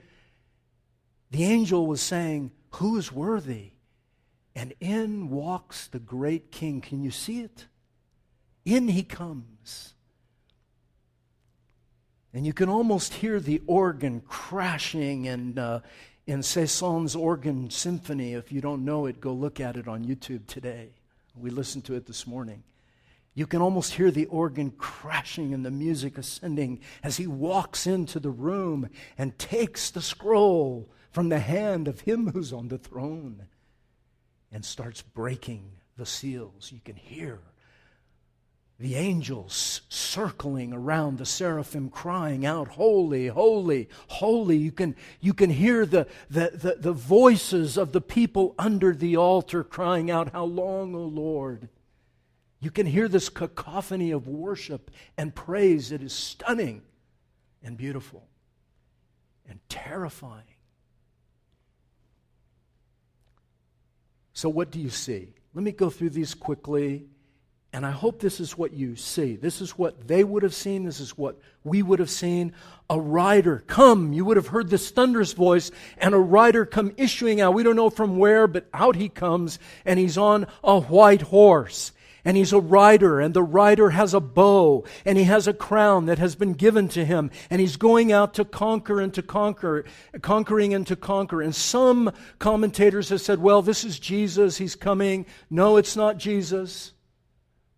the 1.33 1.45
angel 1.45 1.87
was 1.87 2.01
saying, 2.01 2.53
Who 2.73 2.97
is 2.99 3.11
worthy? 3.11 3.71
And 4.55 4.75
in 4.81 5.31
walks 5.31 5.87
the 5.87 5.99
great 5.99 6.53
king. 6.53 6.83
Can 6.83 7.03
you 7.03 7.11
see 7.11 7.41
it? 7.41 7.67
In 8.67 8.87
he 8.87 9.03
comes. 9.03 9.95
And 12.35 12.47
you 12.47 12.53
can 12.53 12.69
almost 12.69 13.15
hear 13.15 13.41
the 13.41 13.63
organ 13.67 14.21
crashing 14.21 15.27
and 15.27 15.59
uh, 15.59 15.81
in 16.27 16.43
Saint-Saëns 16.43 17.19
organ 17.19 17.71
symphony. 17.71 18.35
If 18.35 18.53
you 18.53 18.61
don't 18.61 18.85
know 18.85 19.07
it, 19.07 19.21
go 19.21 19.33
look 19.33 19.59
at 19.59 19.77
it 19.77 19.89
on 19.89 20.05
YouTube 20.05 20.47
today. 20.47 20.91
We 21.35 21.49
listened 21.49 21.85
to 21.87 21.95
it 21.95 22.07
this 22.07 22.27
morning. 22.27 22.63
You 23.35 23.47
can 23.47 23.63
almost 23.63 23.95
hear 23.95 24.11
the 24.11 24.27
organ 24.27 24.71
crashing 24.73 25.55
and 25.55 25.65
the 25.65 25.71
music 25.71 26.19
ascending 26.19 26.81
as 27.03 27.17
he 27.17 27.27
walks 27.27 27.87
into 27.87 28.21
the 28.21 28.31
room 28.31 28.91
and 29.17 29.39
takes 29.39 29.91
the 29.91 30.03
scroll 30.03 30.91
from 31.13 31.29
the 31.29 31.39
hand 31.39 31.87
of 31.87 32.01
him 32.01 32.31
who's 32.33 32.53
on 32.53 32.69
the 32.69 32.79
throne 32.79 33.47
and 34.51 34.65
starts 34.65 35.03
breaking 35.03 35.73
the 35.97 36.07
seals. 36.07 36.73
You 36.73 36.81
can 36.85 36.97
hear 36.97 37.39
the 38.79 38.97
angels 38.97 39.83
circling 39.89 40.73
around 40.73 41.19
the 41.19 41.27
seraphim 41.27 41.89
crying 41.89 42.45
out 42.45 42.67
holy 42.67 43.29
holy 43.29 43.89
holy. 44.09 44.57
You 44.57 44.73
can 44.73 44.97
you 45.21 45.35
can 45.35 45.51
hear 45.51 45.87
the, 45.87 46.09
the, 46.29 46.51
the, 46.55 46.77
the, 46.81 46.93
voices 46.93 47.77
of 47.77 47.93
the 47.93 48.01
people 48.01 48.55
under 48.59 48.93
the 48.93 49.17
altar 49.17 49.63
crying 49.63 50.11
out 50.11 50.33
how 50.33 50.45
long 50.45 50.95
o 50.97 51.05
lord? 51.05 51.69
You 52.59 52.71
can 52.71 52.87
hear 52.87 53.07
this 53.07 53.29
cacophony 53.29 54.11
of 54.11 54.27
worship 54.27 54.91
and 55.17 55.35
praise. 55.35 55.93
It 55.93 56.03
is 56.03 56.13
stunning 56.13 56.83
and 57.63 57.77
beautiful 57.77 58.27
and 59.49 59.61
terrifying 59.69 60.52
so 64.43 64.49
what 64.49 64.73
do 64.73 64.81
you 64.81 64.91
see 64.91 65.29
let 65.55 65.63
me 65.63 65.71
go 65.71 65.89
through 65.89 66.11
these 66.11 66.35
quickly 66.35 67.05
and 67.75 67.87
I 67.87 67.91
hope 67.91 68.21
this 68.21 68.39
is 68.39 68.59
what 68.59 68.75
you 68.75 68.97
see. 68.97 69.35
This 69.37 69.63
is 69.63 69.79
what 69.79 70.07
they 70.07 70.25
would 70.25 70.43
have 70.43 70.53
seen. 70.53 70.85
This 70.85 71.01
is 71.01 71.17
what 71.17 71.41
we 71.65 71.83
would 71.83 72.01
have 72.01 72.11
seen. 72.11 72.53
A 72.91 73.01
rider 73.01 73.65
come. 73.67 74.13
You 74.13 74.27
would 74.27 74.37
have 74.37 74.49
heard 74.49 74.69
this 74.69 74.91
thunderous 74.91 75.33
voice 75.33 75.71
and 75.97 76.15
a 76.15 76.19
rider 76.19 76.67
come 76.67 76.93
issuing 76.99 77.41
out. 77.41 77.55
We 77.55 77.63
don't 77.63 77.77
know 77.77 77.89
from 77.89 78.19
where, 78.19 78.47
but 78.47 78.69
out 78.75 78.97
he 78.97 79.09
comes 79.09 79.59
and 79.87 79.99
he's 79.99 80.19
on 80.19 80.49
a 80.63 80.81
white 80.81 81.23
horse. 81.23 81.93
And 82.25 82.37
he's 82.37 82.53
a 82.53 82.61
rider, 82.61 83.19
and 83.19 83.35
the 83.35 83.43
rider 83.43 83.91
has 83.91 84.15
a 84.15 84.21
bow, 84.21 84.85
and 85.05 85.19
he 85.19 85.25
has 85.25 85.49
a 85.49 85.53
crown 85.53 86.07
that 86.07 86.21
has 86.21 86.37
been 86.37 86.53
given 86.53 86.89
to 86.91 87.05
him, 87.05 87.33
and 87.51 87.61
he's 87.61 87.77
going 87.77 88.13
out 88.13 88.35
to 88.35 88.45
conquer 88.45 89.01
and 89.01 89.13
to 89.15 89.23
conquer, 89.23 89.85
conquering 90.21 90.73
and 90.73 90.87
to 90.87 90.95
conquer. 90.95 91.43
And 91.43 91.53
some 91.53 92.13
commentators 92.39 93.09
have 93.09 93.21
said, 93.21 93.41
well, 93.41 93.61
this 93.61 93.83
is 93.83 93.99
Jesus, 93.99 94.57
he's 94.59 94.77
coming. 94.77 95.27
No, 95.51 95.79
it's 95.79 95.97
not 95.97 96.17
Jesus. 96.17 96.93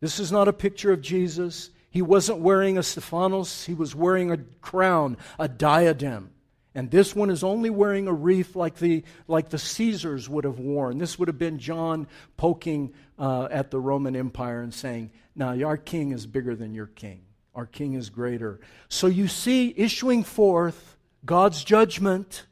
This 0.01 0.21
is 0.21 0.31
not 0.31 0.49
a 0.49 0.53
picture 0.53 0.93
of 0.93 1.01
Jesus. 1.01 1.71
He 1.91 2.03
wasn't 2.03 2.41
wearing 2.41 2.77
a 2.77 2.83
Stephanos, 2.83 3.65
he 3.65 3.73
was 3.73 3.95
wearing 3.95 4.31
a 4.31 4.37
crown, 4.61 5.17
a 5.39 5.49
diadem. 5.49 6.34
And 6.75 6.91
this 6.91 7.15
one 7.15 7.31
is 7.31 7.45
only 7.45 7.71
wearing 7.71 8.09
a 8.09 8.13
wreath 8.13 8.57
like 8.57 8.77
the, 8.77 9.05
like 9.29 9.51
the 9.51 9.59
Caesars 9.59 10.29
would 10.29 10.45
have 10.45 10.59
worn. 10.59 10.99
This 10.99 11.19
would 11.19 11.29
have 11.29 11.39
been 11.39 11.59
John 11.59 12.09
poking 12.37 12.93
uh, 13.19 13.49
at 13.51 13.71
the 13.71 13.79
Roman 13.79 14.17
Empire 14.17 14.61
and 14.61 14.75
saying, 14.75 15.13
Now, 15.37 15.57
our 15.65 15.77
king 15.77 16.11
is 16.11 16.27
bigger 16.27 16.57
than 16.57 16.75
your 16.75 16.89
king. 16.89 17.23
Our 17.55 17.67
king 17.67 17.95
is 17.95 18.11
greater. 18.11 18.61
So 18.89 19.07
you 19.07 19.29
see, 19.29 19.73
issuing 19.77 20.25
forth 20.25 20.97
God's 21.25 21.63
judgment 21.63 22.47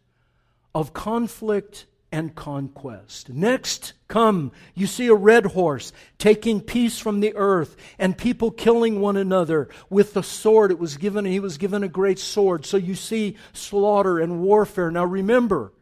of 0.75 0.93
conflict 0.93 1.87
and 2.12 2.35
conquest. 2.35 3.31
Next, 3.31 3.95
come, 4.07 4.52
you 4.75 4.87
see 4.87 5.09
a 5.09 5.14
red 5.14 5.47
horse 5.47 5.92
taking 6.19 6.61
peace 6.61 6.99
from 6.99 7.21
the 7.21 7.35
earth 7.35 7.75
and 7.99 8.16
people 8.16 8.50
killing 8.50 9.00
one 9.00 9.16
another 9.16 9.71
with 9.88 10.12
the 10.12 10.23
sword. 10.23 10.71
It 10.71 10.78
was 10.78 10.99
given, 10.99 11.25
he 11.25 11.40
was 11.40 11.57
given 11.57 11.83
a 11.83 11.88
great 11.88 12.19
sword. 12.19 12.66
So 12.66 12.76
you 12.76 12.95
see 12.95 13.37
slaughter 13.54 14.19
and 14.19 14.42
warfare. 14.42 14.90
Now 14.90 15.07
remember, 15.07 15.73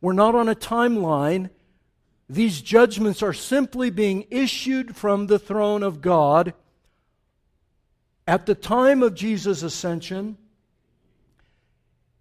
we're 0.00 0.12
not 0.12 0.36
on 0.36 0.48
a 0.48 0.54
timeline. 0.54 1.50
These 2.30 2.62
judgments 2.62 3.22
are 3.22 3.32
simply 3.32 3.90
being 3.90 4.26
issued 4.30 4.94
from 4.94 5.26
the 5.26 5.38
throne 5.38 5.82
of 5.82 6.00
God. 6.00 6.54
At 8.26 8.46
the 8.46 8.54
time 8.54 9.02
of 9.02 9.14
Jesus' 9.14 9.62
ascension, 9.62 10.36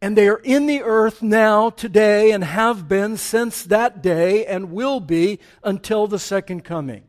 and 0.02 0.18
they 0.18 0.28
are 0.28 0.42
in 0.44 0.68
the 0.68 0.84
earth 0.84 1.22
now, 1.22 1.70
today, 1.70 2.32
and 2.32 2.44
have 2.44 2.88
been 2.88 3.18
since 3.18 3.64
that 3.64 4.02
day, 4.02 4.46
and 4.46 4.72
will 4.72 5.00
be 5.00 5.40
until 5.64 6.08
the 6.08 6.20
second 6.20 6.64
coming. 6.64 7.04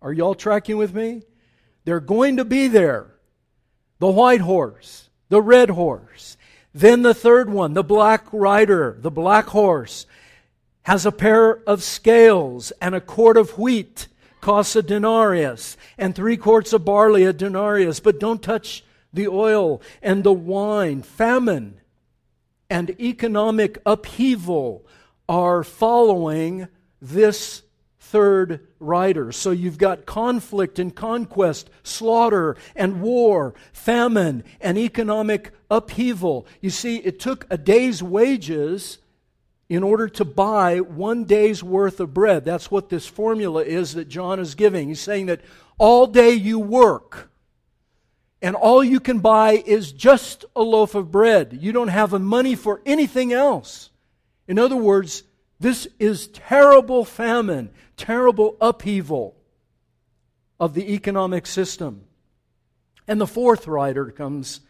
Are 0.00 0.12
y'all 0.12 0.34
tracking 0.34 0.76
with 0.76 0.94
me? 0.94 1.22
They're 1.84 2.00
going 2.00 2.36
to 2.36 2.44
be 2.44 2.68
there. 2.68 3.14
The 3.98 4.10
white 4.10 4.40
horse, 4.40 5.10
the 5.28 5.42
red 5.42 5.70
horse. 5.70 6.36
Then 6.72 7.02
the 7.02 7.14
third 7.14 7.50
one, 7.50 7.74
the 7.74 7.82
black 7.82 8.26
rider, 8.32 8.96
the 9.00 9.10
black 9.10 9.46
horse, 9.46 10.06
has 10.82 11.04
a 11.04 11.12
pair 11.12 11.56
of 11.68 11.82
scales 11.82 12.70
and 12.80 12.94
a 12.94 13.00
quart 13.00 13.36
of 13.36 13.58
wheat 13.58 14.06
costs 14.40 14.76
a 14.76 14.82
denarius, 14.82 15.76
and 15.98 16.14
three 16.14 16.36
quarts 16.36 16.72
of 16.72 16.84
barley 16.84 17.24
a 17.24 17.32
denarius. 17.32 18.00
But 18.00 18.20
don't 18.20 18.42
touch 18.42 18.84
the 19.12 19.28
oil 19.28 19.82
and 20.00 20.24
the 20.24 20.32
wine. 20.32 21.02
Famine 21.02 21.79
and 22.70 22.98
economic 23.00 23.78
upheaval 23.84 24.86
are 25.28 25.62
following 25.64 26.68
this 27.02 27.62
third 27.98 28.66
rider. 28.78 29.30
So 29.32 29.50
you've 29.50 29.78
got 29.78 30.06
conflict 30.06 30.78
and 30.78 30.94
conquest, 30.94 31.70
slaughter 31.82 32.56
and 32.74 33.02
war, 33.02 33.54
famine 33.72 34.44
and 34.60 34.78
economic 34.78 35.52
upheaval. 35.70 36.46
You 36.60 36.70
see, 36.70 36.96
it 36.96 37.20
took 37.20 37.46
a 37.50 37.58
day's 37.58 38.02
wages 38.02 38.98
in 39.68 39.84
order 39.84 40.08
to 40.08 40.24
buy 40.24 40.80
one 40.80 41.24
day's 41.24 41.62
worth 41.62 42.00
of 42.00 42.12
bread. 42.12 42.44
That's 42.44 42.70
what 42.70 42.88
this 42.88 43.06
formula 43.06 43.62
is 43.62 43.94
that 43.94 44.08
John 44.08 44.40
is 44.40 44.56
giving. 44.56 44.88
He's 44.88 45.00
saying 45.00 45.26
that 45.26 45.42
all 45.78 46.08
day 46.08 46.32
you 46.32 46.58
work 46.58 47.29
and 48.42 48.56
all 48.56 48.82
you 48.82 49.00
can 49.00 49.18
buy 49.18 49.62
is 49.66 49.92
just 49.92 50.44
a 50.56 50.62
loaf 50.62 50.94
of 50.94 51.10
bread. 51.10 51.58
You 51.60 51.72
don't 51.72 51.88
have 51.88 52.10
the 52.10 52.18
money 52.18 52.54
for 52.54 52.80
anything 52.86 53.32
else. 53.32 53.90
In 54.48 54.58
other 54.58 54.76
words, 54.76 55.22
this 55.58 55.86
is 55.98 56.28
terrible 56.28 57.04
famine, 57.04 57.70
terrible 57.96 58.56
upheaval 58.60 59.36
of 60.58 60.74
the 60.74 60.94
economic 60.94 61.46
system. 61.46 62.04
And 63.06 63.20
the 63.20 63.26
fourth 63.26 63.66
rider 63.66 64.10
comes 64.10 64.60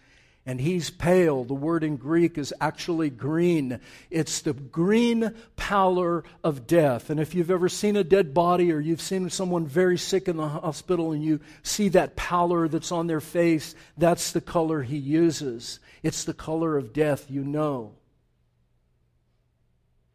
and 0.51 0.61
he's 0.61 0.91
pale. 0.91 1.45
The 1.45 1.55
word 1.55 1.85
in 1.85 1.97
Greek 1.97 2.37
is 2.37 2.53
actually 2.61 3.09
green. 3.09 3.79
It's 4.11 4.41
the 4.41 4.53
green 4.53 5.33
pallor 5.55 6.25
of 6.43 6.67
death. 6.67 7.09
And 7.09 7.21
if 7.21 7.37
you've 7.37 7.53
ever 7.53 7.69
seen 7.69 7.95
a 7.95 8.03
dead 8.03 8.35
body 8.35 8.73
or 8.73 8.81
you've 8.81 9.01
seen 9.01 9.31
someone 9.31 9.65
very 9.65 9.97
sick 9.97 10.27
in 10.27 10.37
the 10.37 10.49
hospital 10.49 11.13
and 11.13 11.23
you 11.23 11.39
see 11.63 11.91
that 11.91 12.17
pallor 12.17 12.67
that's 12.67 12.91
on 12.91 13.07
their 13.07 13.21
face, 13.21 13.77
that's 13.97 14.33
the 14.33 14.41
color 14.41 14.83
he 14.83 14.97
uses. 14.97 15.79
It's 16.03 16.25
the 16.25 16.35
color 16.35 16.77
of 16.77 16.93
death, 16.93 17.31
you 17.31 17.45
know. 17.45 17.93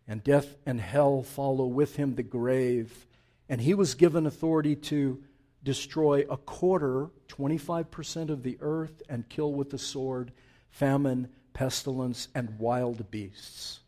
And 0.06 0.22
death 0.22 0.54
and 0.66 0.82
hell 0.82 1.24
follow 1.24 1.66
with 1.66 1.96
him 1.96 2.16
the 2.16 2.24
grave. 2.24 3.08
And 3.48 3.62
he 3.62 3.74
was 3.74 3.96
given 3.96 4.26
authority 4.26 4.76
to 4.76 5.24
destroy 5.66 6.26
a 6.30 6.38
quarter, 6.38 7.10
25% 7.28 8.30
of 8.30 8.44
the 8.44 8.58
earth, 8.62 9.02
and 9.10 9.28
kill 9.28 9.52
with 9.52 9.72
the 9.72 9.78
sword 9.78 10.32
famine, 10.70 11.28
pestilence, 11.54 12.28
and 12.36 12.60
wild 12.60 13.10
beasts. 13.10 13.80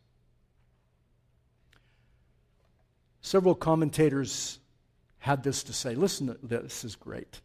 Several 3.21 3.55
commentators 3.55 4.59
had 5.19 5.43
this 5.43 5.63
to 5.63 5.73
say. 5.73 5.95
Listen 5.95 6.37
this, 6.41 6.85
is 6.85 6.95
great. 6.95 7.41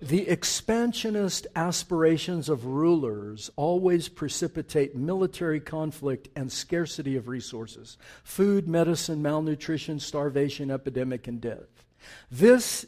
The 0.00 0.28
expansionist 0.28 1.46
aspirations 1.54 2.48
of 2.48 2.64
rulers 2.64 3.50
always 3.56 4.08
precipitate 4.08 4.96
military 4.96 5.60
conflict 5.60 6.28
and 6.34 6.50
scarcity 6.50 7.16
of 7.16 7.28
resources 7.28 7.98
food, 8.24 8.68
medicine, 8.68 9.20
malnutrition, 9.20 10.00
starvation, 10.00 10.70
epidemic, 10.70 11.26
and 11.26 11.40
death. 11.40 11.84
This 12.30 12.86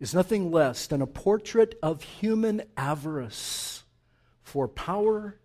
is 0.00 0.14
nothing 0.14 0.50
less 0.50 0.86
than 0.86 1.00
a 1.00 1.06
portrait 1.06 1.78
of 1.82 2.02
human 2.02 2.62
avarice 2.76 3.84
for 4.42 4.68
power, 4.68 5.38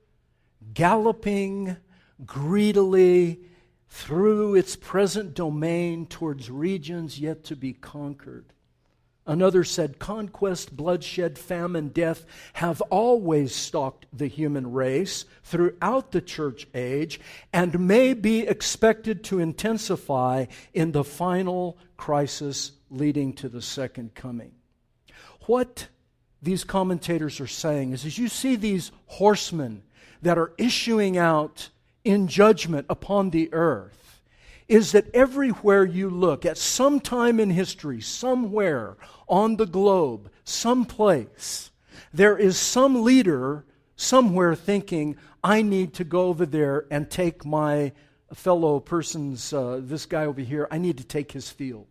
galloping 0.74 1.78
greedily 2.26 3.40
through 3.88 4.56
its 4.56 4.76
present 4.76 5.34
domain 5.34 6.06
towards 6.06 6.50
regions 6.50 7.20
yet 7.20 7.44
to 7.46 7.56
be 7.56 7.74
conquered. 7.74 8.54
Another 9.26 9.64
said, 9.64 10.00
Conquest, 10.00 10.76
bloodshed, 10.76 11.38
famine, 11.38 11.90
death 11.90 12.26
have 12.54 12.82
always 12.82 13.54
stalked 13.54 14.08
the 14.12 14.28
human 14.28 14.72
race 14.72 15.26
throughout 15.44 16.12
the 16.12 16.22
church 16.22 16.68
age 16.74 17.20
and 17.54 17.88
may 17.88 18.16
be 18.16 18.40
expected 18.42 19.24
to 19.26 19.40
intensify 19.40 20.46
in 20.74 20.94
the 20.94 21.04
final 21.04 21.78
crisis 21.96 22.72
leading 22.90 23.34
to 23.34 23.50
the 23.50 23.62
second 23.62 24.14
coming. 24.16 24.52
What 25.46 25.88
these 26.42 26.64
commentators 26.64 27.40
are 27.40 27.48
saying 27.48 27.92
is 27.92 28.06
as 28.06 28.18
you 28.18 28.28
see 28.28 28.56
these 28.56 28.92
horsemen 29.08 29.84
that 30.22 30.38
are 30.38 30.54
issuing 30.58 31.18
out 31.18 31.70
in 32.04 32.28
judgment 32.28 32.86
upon 32.90 33.30
the 33.30 33.54
earth, 33.54 34.22
is 34.68 34.92
that 34.92 35.14
everywhere 35.16 35.84
you 35.84 36.10
look, 36.10 36.46
at 36.46 36.58
some 36.58 37.00
time 37.00 37.40
in 37.40 37.50
history, 37.50 38.00
somewhere 38.00 38.96
on 39.28 39.58
the 39.58 39.66
globe, 39.66 40.30
someplace, 40.44 41.72
there 42.14 42.38
is 42.38 42.58
some 42.58 43.04
leader 43.04 43.66
somewhere 43.96 44.56
thinking, 44.56 45.18
I 45.44 45.64
need 45.64 45.96
to 45.96 46.04
go 46.04 46.28
over 46.28 46.46
there 46.46 46.86
and 46.92 47.10
take 47.10 47.44
my 47.46 47.92
fellow 48.34 48.80
person's, 48.80 49.52
uh, 49.52 49.82
this 49.84 50.06
guy 50.06 50.26
over 50.26 50.42
here, 50.42 50.68
I 50.70 50.78
need 50.78 50.98
to 51.00 51.04
take 51.04 51.32
his 51.32 51.50
field. 51.50 51.88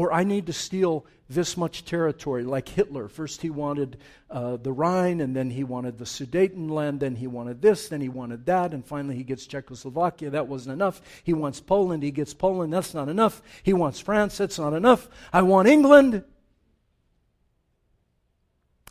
Or 0.00 0.14
I 0.14 0.24
need 0.24 0.46
to 0.46 0.54
steal 0.54 1.04
this 1.28 1.58
much 1.58 1.84
territory, 1.84 2.42
like 2.42 2.70
Hitler. 2.70 3.06
First, 3.06 3.42
he 3.42 3.50
wanted 3.50 3.98
uh, 4.30 4.56
the 4.56 4.72
Rhine, 4.72 5.20
and 5.20 5.36
then 5.36 5.50
he 5.50 5.62
wanted 5.62 5.98
the 5.98 6.06
Sudetenland, 6.06 7.00
then 7.00 7.16
he 7.16 7.26
wanted 7.26 7.60
this, 7.60 7.90
then 7.90 8.00
he 8.00 8.08
wanted 8.08 8.46
that, 8.46 8.72
and 8.72 8.82
finally 8.82 9.14
he 9.14 9.24
gets 9.24 9.46
Czechoslovakia. 9.46 10.30
That 10.30 10.48
wasn't 10.48 10.72
enough. 10.72 11.02
He 11.22 11.34
wants 11.34 11.60
Poland, 11.60 12.02
he 12.02 12.12
gets 12.12 12.32
Poland. 12.32 12.72
That's 12.72 12.94
not 12.94 13.10
enough. 13.10 13.42
He 13.62 13.74
wants 13.74 14.00
France. 14.00 14.38
That's 14.38 14.58
not 14.58 14.72
enough. 14.72 15.06
I 15.34 15.42
want 15.42 15.68
England. 15.68 16.24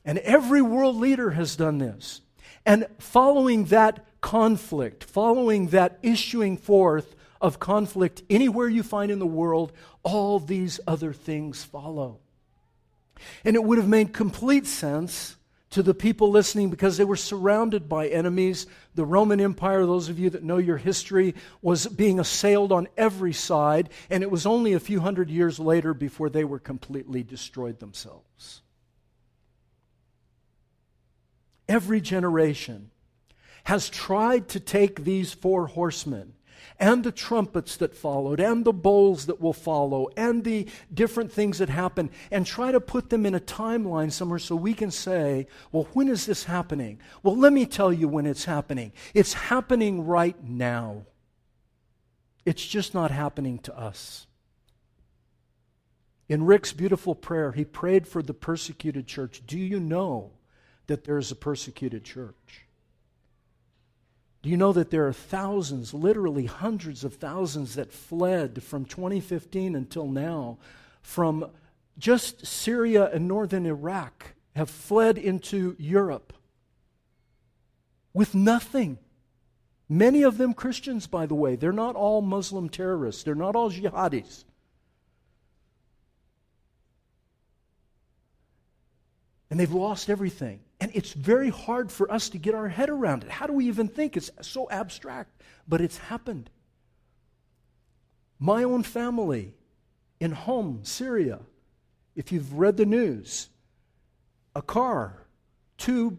And 0.06 0.20
every 0.20 0.62
world 0.62 0.98
leader 0.98 1.32
has 1.32 1.56
done 1.56 1.80
this. 1.80 2.22
And 2.68 2.86
following 3.00 3.66
that 3.66 4.06
conflict, 4.22 5.04
following 5.04 5.70
that 5.70 5.98
issuing 6.04 6.56
forth 6.56 7.16
of 7.42 7.60
conflict 7.60 8.22
anywhere 8.30 8.68
you 8.68 8.84
find 8.84 9.12
in 9.12 9.20
the 9.20 9.26
world, 9.26 9.72
all 10.04 10.40
these 10.40 10.80
other 10.88 11.14
things 11.14 11.64
follow. 11.64 12.20
And 13.44 13.56
it 13.56 13.64
would 13.64 13.78
have 13.78 13.88
made 13.88 14.14
complete 14.14 14.66
sense 14.66 15.36
to 15.72 15.84
the 15.84 15.94
people 15.94 16.32
listening 16.32 16.70
because 16.70 16.98
they 16.98 17.04
were 17.04 17.16
surrounded 17.16 17.88
by 17.88 18.08
enemies. 18.08 18.66
The 18.96 19.06
Roman 19.06 19.40
Empire, 19.40 19.86
those 19.86 20.10
of 20.10 20.18
you 20.18 20.30
that 20.32 20.44
know 20.44 20.58
your 20.58 20.78
history, 20.78 21.36
was 21.62 21.86
being 21.88 22.20
assailed 22.20 22.72
on 22.72 22.88
every 22.98 23.34
side, 23.34 23.90
and 24.10 24.24
it 24.24 24.32
was 24.32 24.46
only 24.46 24.74
a 24.74 24.80
few 24.80 25.00
hundred 25.00 25.30
years 25.30 25.60
later 25.60 25.94
before 25.94 26.30
they 26.30 26.44
were 26.44 26.60
completely 26.60 27.24
destroyed 27.24 27.80
themselves. 27.80 28.62
Every 31.68 32.02
generation 32.02 32.90
has 33.66 33.90
tried 33.90 34.48
to 34.50 34.60
take 34.60 35.04
these 35.04 35.34
four 35.34 35.68
horsemen 35.68 36.34
and 36.80 37.04
the 37.04 37.12
trumpets 37.12 37.78
that 37.78 37.96
followed, 37.96 38.40
and 38.40 38.66
the 38.66 38.74
bowls 38.74 39.26
that 39.26 39.42
will 39.42 39.54
follow, 39.54 40.10
and 40.16 40.44
the 40.44 40.68
different 40.94 41.32
things 41.32 41.58
that 41.58 41.70
happen, 41.70 42.10
and 42.32 42.46
try 42.46 42.72
to 42.72 42.80
put 42.80 43.10
them 43.10 43.26
in 43.26 43.36
a 43.36 43.40
timeline 43.40 44.12
somewhere 44.12 44.40
so 44.40 44.56
we 44.56 44.74
can 44.74 44.92
say, 44.92 45.48
well, 45.72 45.88
when 45.94 46.08
is 46.08 46.26
this 46.26 46.46
happening? 46.46 47.00
Well, 47.24 47.36
let 47.36 47.54
me 47.54 47.66
tell 47.66 47.92
you 47.94 48.08
when 48.08 48.26
it's 48.26 48.46
happening. 48.46 48.92
It's 49.14 49.34
happening 49.34 50.06
right 50.06 50.42
now. 50.44 51.06
It's 52.46 52.66
just 52.66 52.94
not 52.94 53.12
happening 53.12 53.60
to 53.60 53.78
us. 53.78 54.28
In 56.28 56.46
Rick's 56.46 56.74
beautiful 56.74 57.16
prayer, 57.16 57.52
he 57.52 57.66
prayed 57.66 58.08
for 58.08 58.22
the 58.22 58.34
persecuted 58.36 59.08
church. 59.08 59.42
Do 59.48 59.58
you 59.58 59.80
know 59.80 60.32
that 60.88 61.04
there 61.04 61.18
is 61.18 61.32
a 61.32 61.36
persecuted 61.36 62.04
church? 62.04 62.66
Do 64.42 64.50
you 64.50 64.58
know 64.58 64.72
that 64.74 64.90
there 64.90 65.08
are 65.08 65.14
thousands, 65.14 65.94
literally 65.94 66.46
hundreds 66.46 67.04
of 67.04 67.16
thousands, 67.16 67.76
that 67.76 67.92
fled 67.92 68.64
from 68.64 68.86
2015 68.86 69.76
until 69.76 70.08
now 70.08 70.58
from 71.02 71.50
just 71.98 72.46
Syria 72.46 73.10
and 73.12 73.28
northern 73.28 73.66
Iraq, 73.66 74.34
have 74.56 74.70
fled 74.70 75.18
into 75.18 75.76
Europe 75.78 76.34
with 78.14 78.34
nothing. 78.34 78.98
Many 79.88 80.24
of 80.24 80.38
them 80.38 80.54
Christians, 80.54 81.08
by 81.08 81.26
the 81.26 81.36
way. 81.36 81.56
They're 81.56 81.72
not 81.72 81.96
all 81.96 82.22
Muslim 82.22 82.70
terrorists, 82.70 83.24
they're 83.24 83.36
not 83.36 83.56
all 83.56 83.72
jihadis. 83.72 84.46
And 89.50 89.60
they've 89.60 89.72
lost 89.72 90.10
everything. 90.10 90.60
And 90.80 90.92
it's 90.94 91.12
very 91.14 91.50
hard 91.50 91.92
for 91.92 92.12
us 92.12 92.30
to 92.30 92.38
get 92.38 92.56
our 92.56 92.70
head 92.70 92.90
around 92.90 93.24
it. 93.24 93.30
How 93.30 93.48
do 93.48 93.54
we 93.54 93.68
even 93.68 93.88
think? 93.88 94.16
It's 94.16 94.32
so 94.42 94.70
abstract, 94.70 95.42
but 95.68 95.82
it's 95.82 95.98
happened. 95.98 96.50
My 98.40 98.64
own 98.64 98.84
family 98.84 99.54
in 100.20 100.32
Homs, 100.32 100.90
Syria, 100.90 101.40
if 102.16 102.32
you've 102.32 102.54
read 102.54 102.78
the 102.78 102.86
news, 102.86 103.50
a 104.56 104.62
car, 104.62 105.26
two 105.78 106.18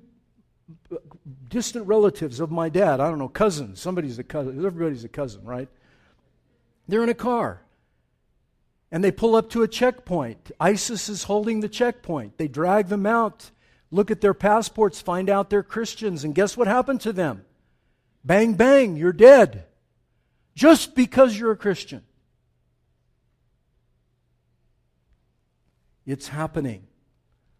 distant 1.48 1.86
relatives 1.86 2.40
of 2.40 2.50
my 2.50 2.68
dad, 2.68 3.00
I 3.00 3.08
don't 3.08 3.18
know, 3.18 3.28
cousins, 3.28 3.80
somebody's 3.80 4.18
a 4.18 4.24
cousin, 4.24 4.64
everybody's 4.64 5.04
a 5.04 5.08
cousin, 5.08 5.44
right? 5.44 5.68
They're 6.88 7.02
in 7.02 7.08
a 7.08 7.14
car. 7.14 7.62
And 8.92 9.04
they 9.04 9.12
pull 9.12 9.36
up 9.36 9.50
to 9.50 9.62
a 9.62 9.68
checkpoint. 9.68 10.50
ISIS 10.58 11.08
is 11.08 11.24
holding 11.24 11.60
the 11.60 11.68
checkpoint. 11.68 12.38
They 12.38 12.48
drag 12.48 12.88
them 12.88 13.06
out 13.06 13.50
look 13.90 14.10
at 14.10 14.20
their 14.20 14.34
passports, 14.34 15.00
find 15.00 15.28
out 15.28 15.50
they're 15.50 15.62
Christians, 15.62 16.24
and 16.24 16.34
guess 16.34 16.56
what 16.56 16.68
happened 16.68 17.00
to 17.02 17.12
them? 17.12 17.44
Bang, 18.24 18.54
bang, 18.54 18.96
you're 18.96 19.12
dead. 19.12 19.64
Just 20.54 20.94
because 20.94 21.38
you're 21.38 21.52
a 21.52 21.56
Christian. 21.56 22.02
It's 26.06 26.28
happening 26.28 26.86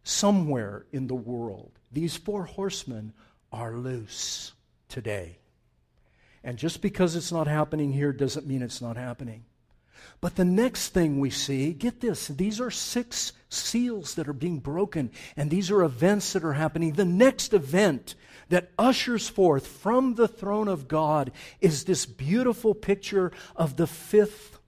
somewhere 0.03 0.87
in 0.93 1.07
the 1.07 1.15
world. 1.15 1.73
These 1.93 2.17
four 2.17 2.45
horsemen 2.45 3.13
are 3.53 3.77
loose 3.77 4.53
today. 4.89 5.39
And 6.43 6.59
just 6.59 6.81
because 6.81 7.17
it's 7.17 7.33
not 7.33 7.47
happening 7.47 7.93
here 7.93 8.13
doesn't 8.13 8.47
mean 8.47 8.63
it's 8.63 8.81
not 8.81 8.97
happening. 8.97 9.45
But 10.21 10.37
the 10.37 10.45
next 10.45 10.89
thing 10.89 11.19
we 11.19 11.31
see, 11.31 11.73
get 11.73 12.01
this, 12.01 12.29
these 12.29 12.61
are 12.61 12.71
six 12.71 13.33
seals 13.49 14.15
that 14.15 14.29
are 14.29 14.35
being 14.35 14.59
broken, 14.59 15.11
and 15.37 15.51
these 15.51 15.71
are 15.71 15.83
events 15.83 16.33
that 16.33 16.45
are 16.45 16.53
happening. 16.53 16.93
The 16.93 17.05
next 17.05 17.53
event 17.55 18.15
that 18.49 18.71
ushers 18.79 19.29
forth 19.29 19.67
from 19.67 20.15
the 20.15 20.29
throne 20.29 20.69
of 20.69 20.89
God 20.89 21.33
is 21.61 21.85
this 21.85 22.07
beautiful 22.07 22.75
picture 22.75 23.33
of 23.57 23.77
the 23.77 23.87
fifth 23.87 24.59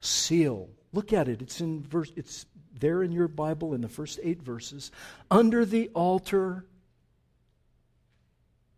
seal. 0.00 0.68
Look 0.92 1.12
at 1.12 1.28
it. 1.28 1.42
It's 1.42 1.60
in 1.60 1.82
verse 1.82 2.12
it's 2.16 2.46
there 2.78 3.02
in 3.02 3.12
your 3.12 3.28
Bible 3.28 3.74
in 3.74 3.80
the 3.80 3.88
first 3.88 4.20
8 4.22 4.42
verses. 4.42 4.90
Under 5.30 5.64
the 5.64 5.88
altar 5.94 6.64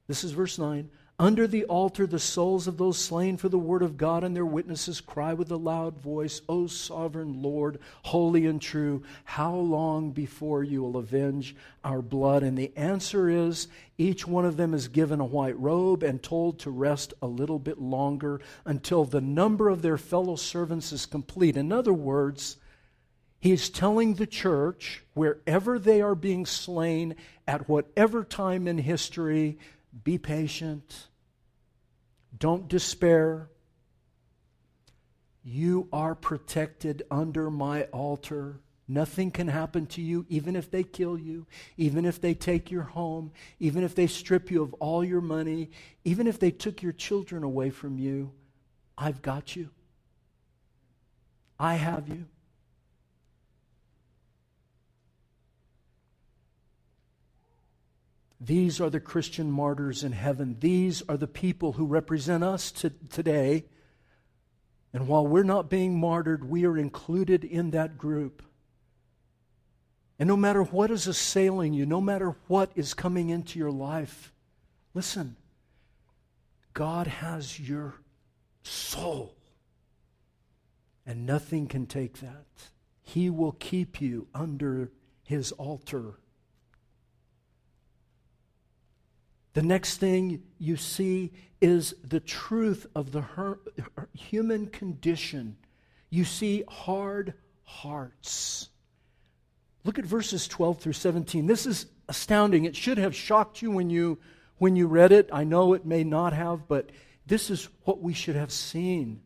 This 0.09 0.25
is 0.25 0.33
verse 0.33 0.59
9. 0.59 0.91
Under 1.21 1.47
the 1.47 1.67
altar, 1.67 2.07
the 2.07 2.19
souls 2.19 2.67
of 2.67 2.79
those 2.79 2.97
slain 2.97 3.37
for 3.37 3.51
the 3.51 3.59
word 3.59 3.83
of 3.83 3.99
God 3.99 4.25
and 4.25 4.35
their 4.35 4.47
witnesses 4.47 5.03
cry 5.03 5.35
with 5.35 5.51
a 5.51 5.57
loud 5.57 5.99
voice, 5.99 6.41
O 6.49 6.67
sovereign 6.67 7.43
Lord, 7.43 7.79
holy 8.05 8.47
and 8.47 8.59
true, 8.59 9.03
how 9.25 9.55
long 9.55 10.13
before 10.13 10.65
you 10.65 10.81
will 10.81 10.97
avenge 10.97 11.55
our 11.85 12.01
blood? 12.01 12.43
And 12.43 12.57
the 12.57 12.75
answer 12.75 13.29
is 13.29 13.69
each 13.99 14.27
one 14.27 14.47
of 14.47 14.57
them 14.57 14.73
is 14.73 14.89
given 14.89 15.21
a 15.21 15.27
white 15.27 15.61
robe 15.61 16.03
and 16.03 16.23
told 16.23 16.59
to 16.61 16.71
rest 16.71 17.13
a 17.21 17.27
little 17.27 17.59
bit 17.59 17.79
longer 17.79 18.41
until 18.65 19.05
the 19.05 19.21
number 19.21 19.69
of 19.69 19.83
their 19.83 19.99
fellow 19.99 20.37
servants 20.37 20.91
is 20.91 21.05
complete. 21.05 21.59
In 21.59 21.71
other 21.71 21.93
words, 21.93 22.57
He's 23.41 23.69
telling 23.69 24.15
the 24.15 24.27
church, 24.27 25.03
wherever 25.13 25.79
they 25.79 26.01
are 26.01 26.15
being 26.15 26.47
slain, 26.47 27.15
at 27.47 27.69
whatever 27.69 28.25
time 28.25 28.67
in 28.67 28.79
history, 28.79 29.59
be 30.03 30.17
patient 30.17 31.09
don't 32.39 32.69
despair. 32.69 33.49
You 35.43 35.89
are 35.93 36.15
protected 36.15 37.03
under 37.11 37.51
my 37.51 37.85
altar. 37.85 38.61
Nothing 38.87 39.31
can 39.31 39.47
happen 39.47 39.87
to 39.87 40.03
you, 40.03 40.27
even 40.29 40.57
if 40.57 40.71
they 40.71 40.83
kill 40.83 41.17
you, 41.17 41.47
even 41.77 42.05
if 42.05 42.21
they 42.21 42.35
take 42.35 42.71
your 42.71 42.83
home, 42.83 43.31
even 43.61 43.85
if 43.85 43.95
they 43.95 44.09
strip 44.09 44.51
you 44.51 44.63
of 44.63 44.75
all 44.75 45.05
your 45.05 45.21
money, 45.21 45.71
even 46.05 46.27
if 46.27 46.41
they 46.41 46.51
took 46.51 46.83
your 46.83 46.93
children 46.93 47.45
away 47.45 47.71
from 47.71 47.99
you. 47.99 48.33
I've 48.99 49.23
got 49.23 49.55
you. 49.55 49.71
I 51.59 51.77
have 51.77 52.09
you. 52.09 52.27
These 58.41 58.81
are 58.81 58.89
the 58.89 59.01
Christian 59.01 59.51
martyrs 59.51 60.03
in 60.03 60.13
heaven. 60.13 60.57
These 60.61 61.03
are 61.09 61.19
the 61.19 61.27
people 61.27 61.73
who 61.73 61.85
represent 61.85 62.43
us 62.43 62.73
to, 62.73 62.91
today. 63.11 63.67
And 64.95 65.07
while 65.07 65.27
we're 65.27 65.43
not 65.43 65.69
being 65.69 66.01
martyred, 66.01 66.49
we 66.49 66.65
are 66.65 66.79
included 66.79 67.45
in 67.45 67.71
that 67.73 67.99
group. 67.99 68.43
And 70.19 70.27
no 70.27 70.37
matter 70.37 70.63
what 70.63 70.91
is 70.91 71.07
assailing 71.07 71.75
you, 71.75 71.85
no 71.85 72.01
matter 72.01 72.37
what 72.47 72.71
is 72.75 72.95
coming 72.95 73.29
into 73.29 73.59
your 73.59 73.71
life, 73.71 74.33
listen, 74.95 75.37
God 76.73 77.07
has 77.07 77.61
your 77.61 77.95
soul. 78.63 79.35
And 81.07 81.27
nothing 81.27 81.67
can 81.67 81.87
take 81.87 82.21
that. 82.21 82.47
He 83.03 83.29
will 83.29 83.53
keep 83.53 84.01
you 84.01 84.29
under 84.35 84.93
his 85.25 85.53
altar. 85.53 86.15
The 89.53 89.63
next 89.63 89.99
thing 89.99 90.43
you 90.59 90.77
see 90.77 91.33
is 91.61 91.95
the 92.05 92.21
truth 92.21 92.87
of 92.95 93.13
the 93.13 93.23
her- 93.23 93.59
human 94.15 94.67
condition. 94.69 95.57
You 96.09 96.25
see 96.25 96.65
hard 96.69 97.35
hearts. 97.65 98.69
Look 99.85 99.99
at 99.99 100.05
verses 100.05 100.47
12 100.47 100.79
through 100.79 100.93
17. 100.93 101.47
This 101.47 101.67
is 101.67 101.87
astounding. 102.09 102.65
It 102.65 102.77
should 102.77 102.99
have 102.99 103.15
shocked 103.15 103.63
you 103.63 103.71
when 103.71 103.91
you 103.91 104.19
when 104.59 104.77
you 104.77 104.87
read 104.87 105.11
it. 105.11 105.31
I 105.33 105.45
know 105.45 105.73
it 105.73 105.87
may 105.87 106.05
not 106.05 106.35
have, 106.35 106.69
but 106.69 106.91
this 107.27 107.49
is 107.49 107.69
what 107.85 108.03
we 108.03 108.13
should 108.13 108.37
have 108.37 108.53
seen. 108.53 109.23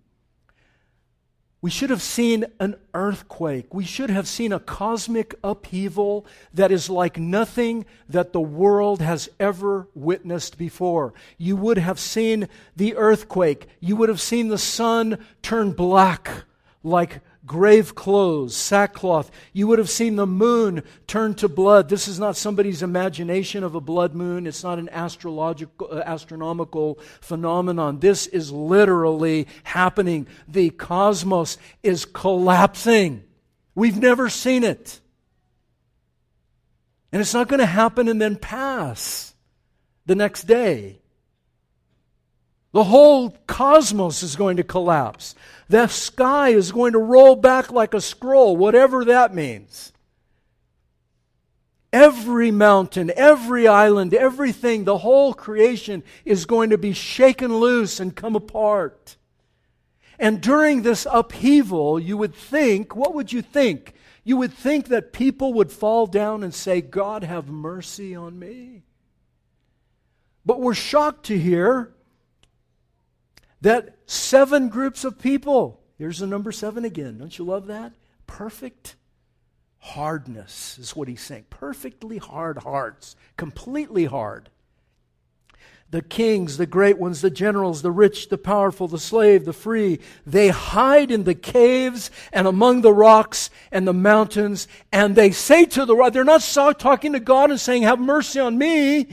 We 1.65 1.71
should 1.71 1.89
have 1.89 2.03
seen 2.03 2.45
an 2.61 2.77
earthquake. 2.93 3.73
We 3.73 3.87
should 3.87 4.11
have 4.11 4.29
seen 4.29 4.53
a 4.53 4.61
cosmic 4.61 5.35
upheaval 5.43 6.27
that 6.53 6.71
is 6.71 6.91
like 6.91 7.19
nothing 7.19 7.87
that 8.07 8.35
the 8.35 8.41
world 8.43 9.01
has 9.01 9.31
ever 9.41 9.89
witnessed 9.95 10.59
before. 10.59 11.15
You 11.39 11.57
would 11.57 11.79
have 11.79 11.99
seen 11.99 12.51
the 12.77 12.95
earthquake. 12.97 13.67
You 13.81 13.97
would 13.97 14.11
have 14.11 14.21
seen 14.21 14.49
the 14.49 14.59
sun 14.59 15.17
turn 15.41 15.73
black 15.73 16.45
like 16.83 17.23
grave 17.47 17.95
clothes, 17.95 18.57
sackcloth. 18.57 19.31
You 19.53 19.67
would 19.69 19.79
have 19.79 19.91
seen 19.91 20.17
the 20.17 20.27
moon 20.27 20.83
turn 21.07 21.35
to 21.35 21.49
blood. 21.49 21.89
This 21.89 22.09
is 22.09 22.19
not 22.19 22.37
somebody's 22.37 22.83
imagination 22.83 23.65
of 23.65 23.75
a 23.75 23.81
blood 23.81 24.15
moon. 24.15 24.47
It's 24.47 24.63
not 24.63 24.79
an 24.79 24.89
astrological, 24.91 25.89
uh, 25.91 26.03
astronomical 26.05 26.99
phenomenon. 27.21 28.01
This 28.01 28.27
is 28.27 28.51
literally 28.51 29.47
happening. 29.63 30.27
The 30.49 30.71
cosmos 30.71 31.59
is 31.83 32.05
collapsing. 32.05 33.25
We've 33.75 33.99
never 33.99 34.29
seen 34.29 34.65
it. 34.65 35.01
And 37.13 37.21
it's 37.21 37.35
not 37.35 37.49
going 37.49 37.61
to 37.61 37.67
happen 37.67 38.09
and 38.09 38.21
then 38.21 38.37
pass 38.37 39.35
the 40.07 40.15
next 40.15 40.45
day. 40.45 41.01
The 42.73 42.83
whole 42.83 43.31
cosmos 43.47 44.25
is 44.25 44.35
going 44.35 44.57
to 44.57 44.65
collapse. 44.65 45.37
The 45.69 45.87
sky 45.87 46.51
is 46.51 46.73
going 46.73 46.93
to 46.93 46.99
roll 46.99 47.37
back 47.37 47.73
like 47.73 47.95
a 47.95 48.01
scroll, 48.01 48.57
whatever 48.57 49.05
that 49.07 49.35
means. 49.35 49.93
Every 51.93 52.51
mountain, 52.51 53.13
every 53.15 53.69
island, 53.69 54.15
everything, 54.15 54.85
the 54.85 54.99
whole 54.99 55.33
creation 55.33 56.03
is 56.25 56.45
going 56.45 56.71
to 56.71 56.79
be 56.79 56.93
shaken 56.93 57.57
loose 57.57 58.01
and 58.01 58.17
come 58.17 58.35
apart. 58.35 59.17
And 60.19 60.41
during 60.41 60.83
this 60.83 61.07
upheaval, 61.11 62.01
you 62.01 62.17
would 62.17 62.35
think, 62.35 62.95
what 62.95 63.15
would 63.15 63.33
you 63.33 63.43
think? 63.43 63.95
You 64.25 64.37
would 64.39 64.53
think 64.53 64.89
that 64.89 65.13
people 65.13 65.55
would 65.55 65.71
fall 65.71 66.07
down 66.07 66.43
and 66.43 66.53
say, 66.53 66.81
God, 66.81 67.23
have 67.23 67.49
mercy 67.49 68.15
on 68.15 68.39
me. 68.39 68.83
But 70.45 70.61
we're 70.61 70.75
shocked 70.75 71.27
to 71.27 71.39
hear 71.39 71.94
that 73.65 73.97
seven 74.05 74.69
groups 74.69 75.05
of 75.05 75.19
people, 75.19 75.81
here's 75.97 76.19
the 76.19 76.27
number 76.27 76.53
seven 76.53 76.85
again. 76.85 77.17
Don't 77.17 77.37
you 77.39 77.47
love 77.47 77.67
that? 77.69 77.93
Perfect 78.27 78.95
hardness 79.79 80.79
is 80.79 80.95
what 80.95 81.09
he's 81.09 81.23
saying. 81.23 81.47
Perfectly 81.49 82.19
hard 82.19 82.59
hearts, 82.59 83.17
completely 83.39 84.05
hard. 84.05 84.51
The 85.91 86.03
kings, 86.03 86.59
the 86.59 86.67
great 86.67 86.99
ones, 86.99 87.23
the 87.23 87.31
generals, 87.31 87.81
the 87.81 87.91
rich, 87.91 88.29
the 88.29 88.37
powerful, 88.37 88.87
the 88.87 88.99
slave, 88.99 89.47
the 89.47 89.53
free, 89.55 90.01
they 90.27 90.49
hide 90.49 91.11
in 91.11 91.25
the 91.25 91.35
caves 91.35 92.11
and 92.35 92.47
among 92.47 92.83
the 92.83 92.93
rocks 92.93 93.49
and 93.73 93.89
the 93.89 93.95
mountains, 93.95 94.69
and 94.93 95.17
they 95.17 95.31
say 95.31 95.65
to 95.65 95.87
the 95.87 95.97
rock, 95.97 96.13
they're 96.13 96.25
not 96.25 96.43
talking 96.79 97.15
to 97.15 97.21
God 97.21 97.51
and 97.51 97.61
saying, 97.61 97.85
Have 97.85 97.99
mercy 97.99 98.41
on 98.41 98.59
me. 98.59 99.09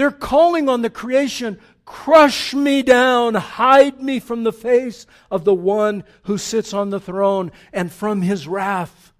They're 0.00 0.10
calling 0.10 0.68
on 0.70 0.80
the 0.80 0.88
creation, 0.88 1.60
Crush 1.84 2.54
me 2.54 2.82
down, 2.82 3.34
hide 3.34 4.00
me 4.02 4.20
from 4.20 4.44
the 4.44 4.52
face 4.52 5.06
of 5.30 5.44
the 5.44 5.54
one 5.54 6.04
who 6.24 6.38
sits 6.38 6.72
on 6.72 6.90
the 6.90 7.00
throne 7.00 7.50
and 7.72 7.90
from 7.90 8.22
his 8.22 8.46
wrath. 8.46 9.12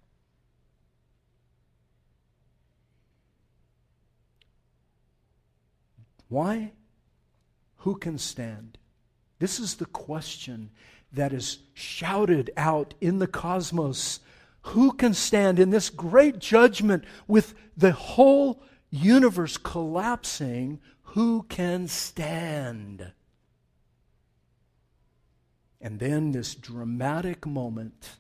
Why? 6.29 6.73
Who 7.79 7.96
can 7.96 8.18
stand? 8.18 8.79
This 9.40 9.59
is 9.59 9.75
the 9.75 9.87
question 9.87 10.70
that 11.12 11.33
is 11.33 11.59
shouted 11.75 12.51
out 12.57 12.94
in 13.01 13.18
the 13.18 13.27
cosmos. 13.27 14.20
Who 14.62 14.92
can 14.92 15.12
stand 15.12 15.59
in 15.59 15.70
this 15.70 15.90
great 15.90 16.38
judgment 16.38 17.05
with 17.27 17.55
the 17.77 17.92
whole 17.92 18.62
universe 18.90 19.57
collapsing? 19.57 20.79
Who 21.14 21.42
can 21.49 21.88
stand? 21.88 23.11
And 25.81 25.99
then 25.99 26.31
this 26.31 26.55
dramatic 26.55 27.44
moment. 27.44 28.11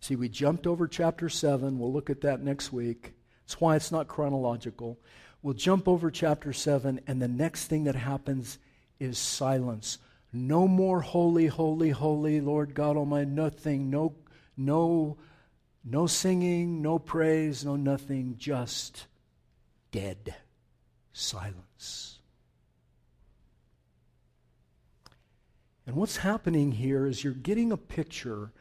See, 0.00 0.16
we 0.16 0.28
jumped 0.28 0.66
over 0.66 0.86
chapter 0.86 1.30
7. 1.30 1.78
We'll 1.78 1.90
look 1.90 2.10
at 2.10 2.20
that 2.20 2.42
next 2.42 2.74
week. 2.74 3.14
That's 3.42 3.58
why 3.58 3.74
it's 3.74 3.90
not 3.90 4.06
chronological. 4.06 4.98
We'll 5.40 5.54
jump 5.54 5.88
over 5.88 6.10
chapter 6.10 6.52
7, 6.52 7.00
and 7.06 7.22
the 7.22 7.28
next 7.28 7.68
thing 7.68 7.84
that 7.84 7.94
happens 7.94 8.58
is 8.98 9.16
silence. 9.16 9.96
No 10.30 10.68
more 10.68 11.00
holy, 11.00 11.46
holy, 11.46 11.88
holy, 11.88 12.42
Lord 12.42 12.74
God 12.74 12.98
Almighty. 12.98 13.30
Nothing. 13.30 13.88
No, 13.88 14.14
no, 14.58 15.16
no 15.82 16.06
singing, 16.06 16.82
no 16.82 16.98
praise, 16.98 17.64
no 17.64 17.76
nothing. 17.76 18.34
Just 18.36 19.06
dead 19.90 20.36
silence. 21.12 22.18
And 25.86 25.96
what's 25.96 26.18
happening 26.18 26.72
here 26.72 27.06
is 27.06 27.24
you're 27.24 27.32
getting 27.32 27.72
a 27.72 27.76
picture 27.76 28.52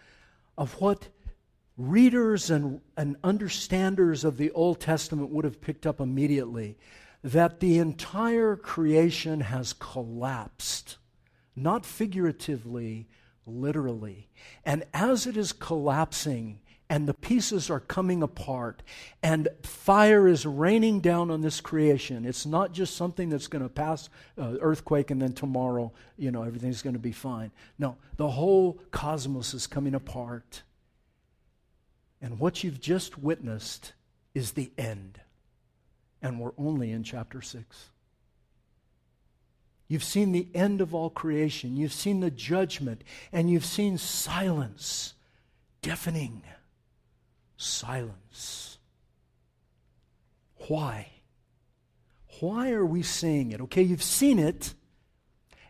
of 0.58 0.74
what 0.82 1.10
readers 1.78 2.50
and, 2.50 2.82
and 2.98 3.16
understanders 3.24 4.24
of 4.24 4.38
the 4.38 4.52
Old 4.52 4.80
Testament 4.80 5.30
would 5.30 5.46
have 5.46 5.62
picked 5.62 5.86
up 5.86 6.00
immediately 6.00 6.78
that 7.24 7.60
the 7.60 7.78
entire 7.78 8.56
creation 8.56 9.42
has 9.42 9.74
collapsed, 9.74 10.98
not 11.56 11.86
figuratively, 11.86 13.08
literally. 13.46 14.30
And 14.66 14.86
as 14.94 15.28
it 15.28 15.38
is 15.38 15.52
collapsing, 15.52 16.60
and 16.90 17.08
the 17.08 17.14
pieces 17.14 17.70
are 17.70 17.80
coming 17.80 18.24
apart, 18.24 18.82
and 19.22 19.48
fire 19.62 20.28
is 20.28 20.46
raining 20.46 21.02
down 21.02 21.30
on 21.30 21.42
this 21.42 21.62
creation. 21.62 22.26
It's 22.26 22.48
not 22.48 22.74
just 22.74 22.98
something 22.98 23.30
that's 23.30 23.48
going 23.48 23.62
to 23.62 23.70
pass 23.70 24.10
uh, 24.40 24.56
earthquake 24.60 25.12
and 25.12 25.22
then 25.22 25.34
tomorrow, 25.34 25.92
you 26.18 26.32
know, 26.32 26.42
everything's 26.42 26.82
going 26.82 26.96
to 26.96 27.00
be 27.00 27.12
fine. 27.12 27.52
No, 27.78 27.98
the 28.18 28.30
whole 28.30 28.80
cosmos 28.90 29.54
is 29.54 29.68
coming 29.68 29.94
apart. 29.94 30.64
And 32.22 32.40
what 32.40 32.64
you've 32.64 32.82
just 32.82 33.20
witnessed 33.20 33.94
is 34.34 34.52
the 34.52 34.72
end. 34.78 35.22
And 36.24 36.40
we're 36.40 36.52
only 36.58 36.92
in 36.92 37.04
chapter 37.04 37.42
6. 37.42 37.90
You've 39.88 40.04
seen 40.04 40.32
the 40.32 40.48
end 40.54 40.82
of 40.82 40.94
all 40.94 41.10
creation. 41.10 41.78
You've 41.78 41.94
seen 41.94 42.20
the 42.20 42.32
judgment, 42.32 43.04
and 43.32 43.50
you've 43.50 43.66
seen 43.66 43.98
silence, 43.98 45.14
deafening 45.82 46.44
silence. 47.60 48.80
Why? 50.68 51.08
Why 52.40 52.72
are 52.72 52.86
we 52.86 53.04
seeing 53.04 53.52
it? 53.52 53.62
Okay, 53.62 53.84
you've 53.84 54.02
seen 54.02 54.40
it, 54.40 54.74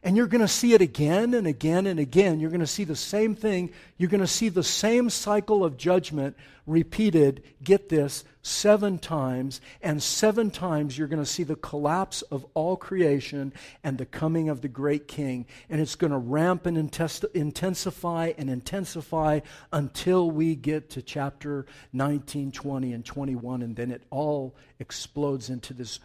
And 0.03 0.15
you're 0.15 0.27
going 0.27 0.41
to 0.41 0.47
see 0.47 0.73
it 0.73 0.81
again 0.81 1.33
and 1.33 1.45
again 1.45 1.85
and 1.85 1.99
again. 1.99 2.39
You're 2.39 2.51
going 2.51 2.59
to 2.61 2.67
see 2.67 2.85
the 2.85 2.95
same 2.95 3.35
thing. 3.35 3.71
You're 3.97 4.09
going 4.09 4.21
to 4.21 4.27
see 4.27 4.49
the 4.49 4.63
same 4.63 5.09
cycle 5.09 5.65
of 5.65 5.75
judgment 5.77 6.37
repeated, 6.65 7.43
get 7.63 7.89
this, 7.89 8.23
seven 8.41 8.97
times. 8.97 9.59
And 9.81 10.01
seven 10.01 10.51
times 10.51 10.97
you're 10.97 11.07
going 11.07 11.21
to 11.21 11.29
see 11.29 11.43
the 11.43 11.55
collapse 11.55 12.21
of 12.23 12.45
all 12.53 12.77
creation 12.77 13.51
and 13.83 13.97
the 13.97 14.05
coming 14.05 14.47
of 14.47 14.61
the 14.61 14.67
great 14.69 15.07
king. 15.07 15.45
And 15.69 15.81
it's 15.81 15.95
going 15.95 16.11
to 16.11 16.17
ramp 16.17 16.65
and 16.65 16.77
intensify 16.77 18.33
and 18.37 18.49
intensify 18.49 19.39
until 19.73 20.31
we 20.31 20.55
get 20.55 20.91
to 20.91 21.01
chapter 21.01 21.65
19, 21.91 22.51
20, 22.51 22.93
and 22.93 23.03
21. 23.03 23.61
And 23.61 23.75
then 23.75 23.91
it 23.91 24.03
all 24.09 24.55
explodes 24.79 25.49
into 25.49 25.73
this, 25.73 25.99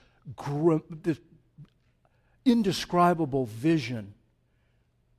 this 1.02 1.18
indescribable 2.44 3.46
vision, 3.46 4.14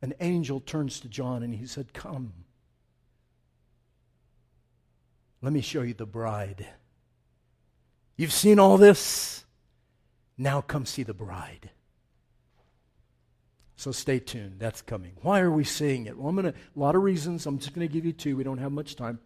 an 0.01 0.13
angel 0.19 0.59
turns 0.59 0.99
to 1.01 1.07
John 1.07 1.43
and 1.43 1.55
he 1.55 1.65
said, 1.65 1.93
Come. 1.93 2.33
Let 5.41 5.53
me 5.53 5.61
show 5.61 5.81
you 5.81 5.93
the 5.93 6.05
bride. 6.05 6.67
You've 8.17 8.33
seen 8.33 8.57
all 8.59 8.77
this. 8.77 9.45
Now 10.37 10.61
come 10.61 10.85
see 10.85 11.03
the 11.03 11.13
bride. 11.13 11.69
So 13.75 13.91
stay 13.91 14.19
tuned. 14.19 14.55
That's 14.57 14.81
coming. 14.81 15.13
Why 15.21 15.41
are 15.41 15.51
we 15.51 15.63
seeing 15.63 16.05
it? 16.05 16.17
Well, 16.17 16.29
I'm 16.29 16.35
going 16.35 16.51
to, 16.51 16.57
a 16.57 16.79
lot 16.79 16.95
of 16.95 17.03
reasons. 17.03 17.45
I'm 17.45 17.59
just 17.59 17.73
going 17.73 17.87
to 17.87 17.93
give 17.93 18.05
you 18.05 18.13
two. 18.13 18.37
We 18.37 18.43
don't 18.43 18.57
have 18.57 18.71
much 18.71 18.95
time. 18.95 19.19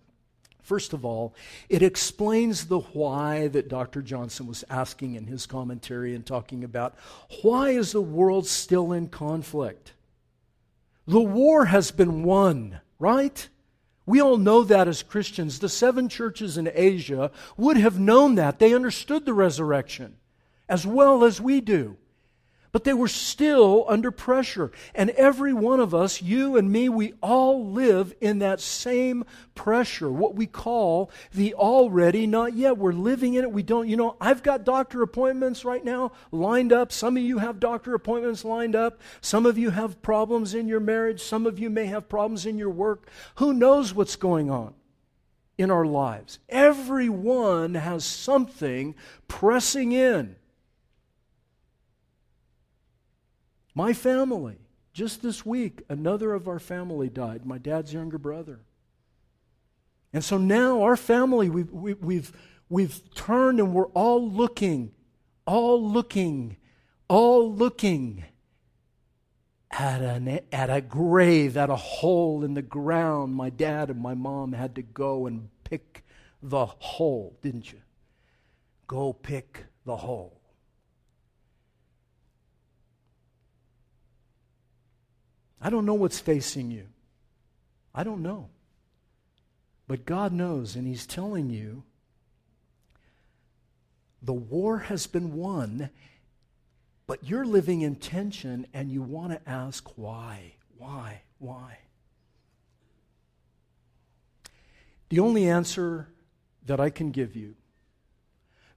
First 0.70 0.94
of 0.94 1.04
all, 1.04 1.34
it 1.68 1.82
explains 1.82 2.68
the 2.68 2.78
why 2.78 3.48
that 3.48 3.70
Dr. 3.70 4.04
Johnson 4.04 4.46
was 4.46 4.64
asking 4.70 5.16
in 5.16 5.26
his 5.26 5.48
commentary 5.48 6.14
and 6.14 6.24
talking 6.24 6.64
about. 6.64 6.94
Why 7.42 7.72
is 7.72 7.92
the 7.92 8.04
world 8.04 8.46
still 8.46 8.94
in 8.94 9.08
conflict? 9.08 9.94
The 11.08 11.22
war 11.22 11.66
has 11.66 11.90
been 11.90 12.22
won, 12.22 12.82
right? 13.00 13.50
We 14.06 14.22
all 14.22 14.38
know 14.38 14.64
that 14.64 14.88
as 14.88 15.02
Christians. 15.02 15.58
The 15.58 15.70
seven 15.70 16.08
churches 16.08 16.56
in 16.56 16.70
Asia 16.72 17.32
would 17.58 17.78
have 17.78 18.00
known 18.00 18.36
that. 18.36 18.60
They 18.60 18.76
understood 18.76 19.26
the 19.26 19.34
resurrection 19.34 20.18
as 20.70 20.86
well 20.86 21.24
as 21.24 21.42
we 21.42 21.62
do. 21.62 21.98
But 22.72 22.84
they 22.84 22.94
were 22.94 23.08
still 23.08 23.86
under 23.88 24.12
pressure. 24.12 24.72
And 24.94 25.10
every 25.12 25.54
one 25.54 25.80
of 25.80 25.96
us, 25.96 26.22
you 26.22 26.56
and 26.56 26.72
me, 26.72 26.88
we 26.88 27.14
all 27.22 27.72
live 27.72 28.14
in 28.22 28.40
that 28.40 28.62
same 28.62 29.26
pressure, 29.56 30.12
what 30.12 30.36
we 30.36 30.46
call 30.46 31.10
the 31.34 31.56
already 31.56 32.28
not 32.28 32.54
yet. 32.54 32.78
We're 32.78 32.94
living 32.94 33.34
in 33.34 33.44
it. 33.44 33.52
We 33.52 33.64
don't, 33.64 33.88
you 33.88 33.98
know, 33.98 34.16
I've 34.22 34.44
got 34.44 34.64
doctor 34.66 35.02
appointments 35.02 35.66
right 35.66 35.84
now 35.84 36.12
lined 36.32 36.72
up. 36.72 36.92
Some 36.92 37.18
of 37.18 37.24
you 37.24 37.40
have 37.40 37.60
doctor 37.60 37.96
appointments 37.96 38.46
lined 38.46 38.76
up. 38.76 39.02
Some 39.20 39.46
of 39.46 39.58
you 39.58 39.72
have 39.72 40.02
problems 40.02 40.54
in 40.54 40.68
your 40.68 40.80
marriage. 40.80 41.22
Some 41.22 41.48
of 41.48 41.58
you 41.58 41.70
may 41.70 41.88
have 41.88 42.08
problems 42.08 42.46
in 42.46 42.58
your 42.58 42.70
work. 42.70 43.10
Who 43.36 43.54
knows 43.54 43.94
what's 43.94 44.16
going 44.16 44.50
on? 44.52 44.76
In 45.58 45.72
our 45.72 45.86
lives. 45.86 46.40
Everyone 46.48 47.74
has 47.74 48.06
something 48.06 48.96
pressing 49.28 49.92
in. 49.92 50.36
My 53.74 53.94
family, 53.94 54.58
just 54.94 55.22
this 55.22 55.46
week, 55.46 55.84
another 55.90 56.34
of 56.34 56.48
our 56.48 56.60
family 56.60 57.10
died, 57.10 57.46
my 57.46 57.58
dad's 57.58 57.94
younger 57.94 58.18
brother. 58.18 58.62
And 60.12 60.24
so 60.24 60.38
now 60.38 60.82
our 60.82 60.98
family, 60.98 61.50
we've, 61.50 61.72
we, 61.72 61.92
have 61.92 62.02
we've, 62.02 62.32
we've 62.68 63.14
turned 63.14 63.60
and 63.60 63.74
we're 63.74 63.88
all 63.88 64.30
looking, 64.30 64.92
all 65.46 65.82
looking, 65.82 66.58
all 67.08 67.54
looking 67.54 68.26
at, 69.72 70.02
an, 70.02 70.40
at 70.52 70.70
a 70.70 70.82
grave, 70.82 71.56
at 71.58 71.70
a 71.70 71.76
hole 71.76 72.44
in 72.44 72.56
the 72.56 72.62
ground. 72.62 73.36
My 73.36 73.50
dad 73.50 73.90
and 73.90 74.02
my 74.02 74.16
mom 74.16 74.54
had 74.54 74.76
to 74.76 74.82
go 74.82 75.28
and 75.28 75.50
pick 75.64 76.04
the 76.42 76.66
hole, 76.66 77.38
didn't 77.42 77.72
you? 77.72 77.80
Go 78.88 79.14
pick 79.14 79.66
the 79.86 79.98
hole. 79.98 80.39
I 85.62 85.70
don't 85.70 85.86
know 85.86 85.94
what's 85.94 86.20
facing 86.20 86.72
you. 86.72 86.88
I 87.94 88.04
don't 88.04 88.22
know. 88.22 88.50
But 89.88 90.06
God 90.06 90.32
knows, 90.32 90.76
and 90.76 90.88
He's 90.88 91.06
telling 91.08 91.50
you 91.50 91.84
the 94.22 94.34
war 94.34 94.80
has 94.80 95.08
been 95.08 95.34
won, 95.34 95.90
but 97.08 97.24
you're 97.24 97.46
living 97.46 97.82
in 97.82 97.96
tension 97.96 98.68
and 98.74 98.92
you 98.92 99.02
want 99.02 99.32
to 99.32 99.50
ask 99.50 99.98
why, 99.98 100.54
why, 100.78 101.22
why. 101.40 101.80
The 105.10 105.20
only 105.20 105.50
answer 105.50 106.08
that 106.68 106.80
I 106.80 106.90
can 106.90 107.12
give 107.12 107.36
you, 107.36 107.56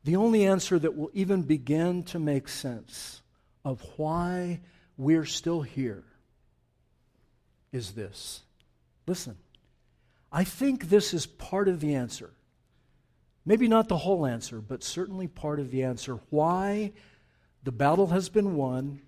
the 0.05 0.17
only 0.17 0.47
answer 0.47 0.79
that 0.79 0.97
will 0.97 1.11
even 1.13 1.43
begin 1.43 2.05
to 2.05 2.19
make 2.19 2.49
sense 2.49 3.21
of 3.65 3.83
why 3.97 4.61
we're 4.97 5.27
still 5.27 5.61
here 5.61 6.05
is 7.73 7.93
this. 7.93 8.43
Listen, 9.07 9.37
I 10.31 10.45
think 10.45 10.89
this 10.89 11.13
is 11.15 11.27
part 11.27 11.69
of 11.69 11.81
the 11.81 11.95
answer. 11.95 12.31
Maybe 13.45 13.67
not 13.67 13.89
the 13.89 13.97
whole 13.97 14.25
answer, 14.25 14.61
but 14.61 14.85
certainly 14.85 15.27
part 15.27 15.59
of 15.59 15.71
the 15.71 15.83
answer. 15.83 16.21
Why 16.31 16.93
the 17.65 17.73
battle 17.73 18.09
has 18.09 18.29
been 18.29 18.57
won, 18.57 19.01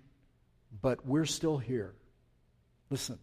but 0.81 1.05
we're 1.05 1.25
still 1.25 1.57
here. 1.57 1.93
Listen. 2.89 3.19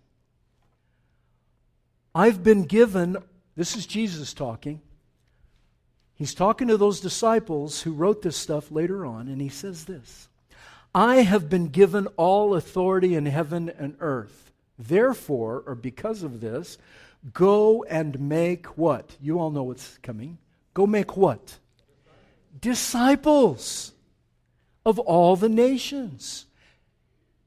I've 2.14 2.42
been 2.42 2.64
given, 2.64 3.16
this 3.56 3.76
is 3.76 3.86
Jesus 3.86 4.34
talking. 4.34 4.80
He's 6.14 6.34
talking 6.34 6.68
to 6.68 6.76
those 6.76 7.00
disciples 7.00 7.82
who 7.82 7.92
wrote 7.92 8.22
this 8.22 8.36
stuff 8.36 8.70
later 8.70 9.04
on, 9.04 9.28
and 9.28 9.40
he 9.40 9.48
says 9.48 9.84
this 9.84 10.28
I 10.94 11.16
have 11.16 11.48
been 11.48 11.68
given 11.68 12.06
all 12.16 12.54
authority 12.54 13.14
in 13.14 13.26
heaven 13.26 13.70
and 13.70 13.96
earth. 14.00 14.51
Therefore, 14.78 15.62
or 15.66 15.74
because 15.74 16.22
of 16.22 16.40
this, 16.40 16.78
go 17.32 17.84
and 17.84 18.18
make 18.18 18.66
what? 18.78 19.16
You 19.20 19.38
all 19.38 19.50
know 19.50 19.62
what's 19.64 19.98
coming. 19.98 20.38
Go 20.74 20.86
make 20.86 21.16
what? 21.16 21.58
Disciples 22.60 23.92
of 24.84 24.98
all 24.98 25.36
the 25.36 25.48
nations, 25.48 26.46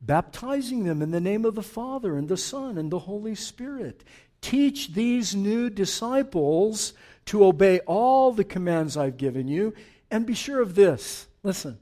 baptizing 0.01 0.83
them 0.83 1.01
in 1.01 1.11
the 1.11 1.19
name 1.19 1.45
of 1.45 1.55
the 1.55 1.63
Father 1.63 2.17
and 2.17 2.29
the 2.29 2.37
Son 2.37 2.77
and 2.77 2.91
the 2.91 2.99
Holy 2.99 3.35
Spirit. 3.35 4.03
Teach 4.41 4.93
these 4.93 5.35
new 5.35 5.69
disciples 5.69 6.93
to 7.25 7.43
obey 7.43 7.79
all 7.79 8.31
the 8.31 8.43
commands 8.43 8.95
I've 8.95 9.17
given 9.17 9.47
you, 9.47 9.73
and 10.11 10.25
be 10.25 10.35
sure 10.35 10.61
of 10.61 10.75
this. 10.75 11.27
Listen, 11.43 11.79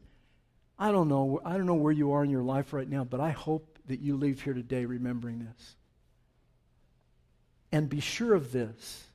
I 0.79 0.91
don't 0.91 1.09
know, 1.09 1.41
I 1.43 1.57
don't 1.57 1.65
know 1.65 1.73
where 1.75 1.91
you 1.91 2.13
are 2.13 2.23
in 2.23 2.29
your 2.29 2.43
life 2.43 2.73
right 2.73 2.89
now, 2.89 3.03
but 3.03 3.19
I 3.19 3.31
hope 3.31 3.72
that 3.87 3.99
you 3.99 4.15
leave 4.15 4.41
here 4.41 4.53
today 4.53 4.85
remembering 4.85 5.39
this. 5.39 5.75
And 7.71 7.89
be 7.89 7.99
sure 7.99 8.33
of 8.33 8.51
this. 8.51 9.07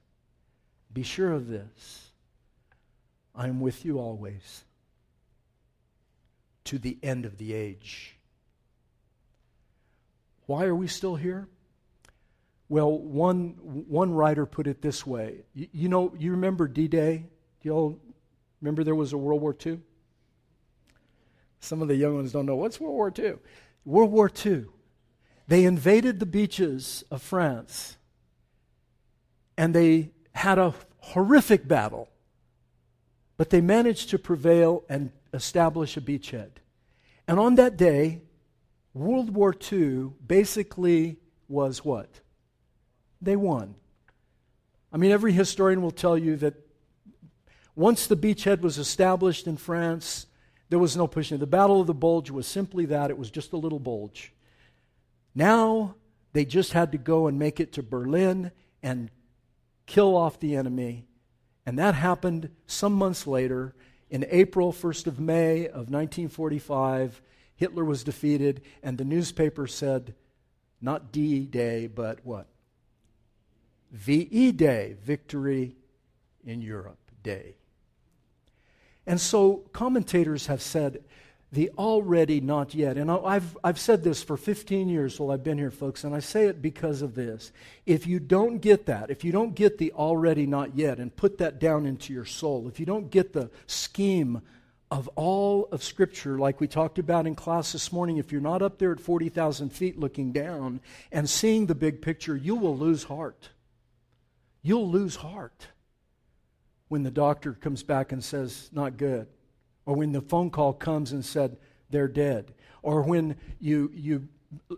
Be 0.92 1.02
sure 1.02 1.33
of 1.33 1.48
this. 1.48 2.11
I 3.35 3.46
am 3.46 3.61
with 3.61 3.85
you 3.85 3.98
always 3.98 4.64
to 6.64 6.78
the 6.78 6.98
end 7.02 7.24
of 7.24 7.38
the 7.38 7.54
age. 7.54 8.16
Why 10.46 10.64
are 10.64 10.74
we 10.74 10.88
still 10.88 11.16
here? 11.16 11.46
Well, 12.68 12.98
one, 12.98 13.50
one 13.88 14.12
writer 14.12 14.44
put 14.44 14.66
it 14.66 14.83
this 14.83 15.07
way. 15.07 15.44
You, 15.54 15.68
you 15.72 15.88
know, 15.88 16.12
you 16.18 16.33
remember 16.33 16.68
D 16.68 16.88
Day? 16.88 17.24
You 17.62 17.72
all 17.72 18.00
remember 18.61 18.85
there 18.85 18.94
was 18.94 19.12
a 19.12 19.18
World 19.18 19.40
War 19.40 19.57
II? 19.64 19.81
Some 21.61 21.81
of 21.81 21.88
the 21.88 21.96
young 21.96 22.16
ones 22.16 22.33
don't 22.33 22.46
know 22.46 22.57
what's 22.57 22.81
World 22.81 22.94
War 22.94 23.12
II. 23.16 23.35
World 23.84 24.12
War 24.12 24.30
II. 24.44 24.66
They 25.46 25.64
invaded 25.64 26.20
the 26.20 26.26
beaches 26.26 27.04
of 27.10 27.22
France 27.22 27.96
and 29.58 29.74
they 29.74 30.12
had 30.32 30.58
a 30.58 30.72
horrific 31.00 31.66
battle, 31.66 32.08
but 33.36 33.50
they 33.50 33.60
managed 33.60 34.10
to 34.10 34.18
prevail 34.18 34.84
and 34.88 35.10
establish 35.34 35.96
a 35.96 36.00
beachhead. 36.00 36.50
And 37.26 37.40
on 37.40 37.56
that 37.56 37.76
day, 37.76 38.22
World 38.94 39.34
War 39.34 39.52
II 39.72 40.12
basically 40.24 41.18
was 41.48 41.84
what? 41.84 42.20
They 43.20 43.34
won. 43.34 43.74
I 44.92 44.96
mean, 44.96 45.10
every 45.10 45.32
historian 45.32 45.82
will 45.82 45.90
tell 45.90 46.16
you 46.16 46.36
that 46.36 46.54
once 47.74 48.06
the 48.06 48.16
beachhead 48.16 48.60
was 48.60 48.78
established 48.78 49.46
in 49.48 49.56
France, 49.56 50.26
there 50.68 50.78
was 50.78 50.96
no 50.96 51.07
pushing. 51.07 51.38
The 51.38 51.46
Battle 51.46 51.81
of 51.81 51.87
the 51.87 51.94
Bulge 51.94 52.31
was 52.31 52.46
simply 52.46 52.87
that 52.87 53.11
it 53.11 53.18
was 53.18 53.31
just 53.31 53.52
a 53.52 53.57
little 53.57 53.78
bulge. 53.78 54.33
Now 55.35 55.94
they 56.33 56.44
just 56.44 56.72
had 56.72 56.92
to 56.92 56.98
go 56.98 57.26
and 57.26 57.38
make 57.38 57.61
it 57.61 57.72
to 57.74 57.83
Berlin 57.83 58.50
and 58.83 59.11
kill 59.87 60.16
off 60.16 60.40
the 60.40 60.57
enemy. 60.57 61.07
And 61.64 61.78
that 61.78 61.94
happened 61.94 62.50
some 62.66 62.92
months 62.92 63.26
later. 63.26 63.74
In 64.11 64.26
April, 64.31 64.72
1st 64.72 65.07
of 65.07 65.20
May 65.20 65.66
of 65.66 65.90
1945, 65.90 67.20
Hitler 67.57 67.85
was 67.85 68.04
defeated, 68.04 68.62
and 68.83 68.96
the 68.96 69.04
newspaper 69.04 69.66
said, 69.66 70.14
not 70.81 71.12
D 71.12 71.44
Day, 71.44 71.88
but 71.88 72.24
what? 72.24 72.46
VE 73.90 74.52
Day, 74.52 74.96
Victory 75.02 75.76
in 76.44 76.62
Europe 76.62 77.11
Day. 77.22 77.57
And 79.08 79.18
so 79.18 79.64
commentators 79.72 80.48
have 80.48 80.60
said 80.60 81.02
the 81.50 81.70
already 81.78 82.42
not 82.42 82.74
yet. 82.74 82.98
And 82.98 83.10
I've, 83.10 83.56
I've 83.64 83.80
said 83.80 84.04
this 84.04 84.22
for 84.22 84.36
15 84.36 84.90
years 84.90 85.18
while 85.18 85.30
I've 85.30 85.42
been 85.42 85.56
here, 85.56 85.70
folks, 85.70 86.04
and 86.04 86.14
I 86.14 86.20
say 86.20 86.44
it 86.44 86.60
because 86.60 87.00
of 87.00 87.14
this. 87.14 87.50
If 87.86 88.06
you 88.06 88.20
don't 88.20 88.58
get 88.58 88.84
that, 88.84 89.10
if 89.10 89.24
you 89.24 89.32
don't 89.32 89.54
get 89.54 89.78
the 89.78 89.92
already 89.92 90.44
not 90.44 90.76
yet 90.76 90.98
and 90.98 91.16
put 91.16 91.38
that 91.38 91.58
down 91.58 91.86
into 91.86 92.12
your 92.12 92.26
soul, 92.26 92.68
if 92.68 92.78
you 92.78 92.84
don't 92.84 93.10
get 93.10 93.32
the 93.32 93.50
scheme 93.66 94.42
of 94.90 95.08
all 95.16 95.70
of 95.72 95.82
Scripture, 95.82 96.38
like 96.38 96.60
we 96.60 96.68
talked 96.68 96.98
about 96.98 97.26
in 97.26 97.34
class 97.34 97.72
this 97.72 97.90
morning, 97.90 98.18
if 98.18 98.30
you're 98.30 98.42
not 98.42 98.60
up 98.60 98.76
there 98.76 98.92
at 98.92 99.00
40,000 99.00 99.70
feet 99.70 99.98
looking 99.98 100.32
down 100.32 100.82
and 101.10 101.30
seeing 101.30 101.64
the 101.64 101.74
big 101.74 102.02
picture, 102.02 102.36
you 102.36 102.54
will 102.54 102.76
lose 102.76 103.04
heart. 103.04 103.48
You'll 104.60 104.90
lose 104.90 105.16
heart 105.16 105.68
when 106.88 107.03
the 107.03 107.11
doctor 107.11 107.53
comes 107.53 107.83
back 107.83 108.12
and 108.12 108.22
says, 108.22 108.70
not 108.72 108.96
good. 108.96 109.27
Or 109.87 109.96
when 109.96 110.12
the 110.12 110.20
phone 110.20 110.51
call 110.51 110.72
comes 110.72 111.12
and 111.12 111.24
said, 111.24 111.57
they're 111.90 112.09
dead. 112.09 112.53
Or 112.83 113.03
when 113.03 113.37
you, 113.61 113.90
you 113.94 114.29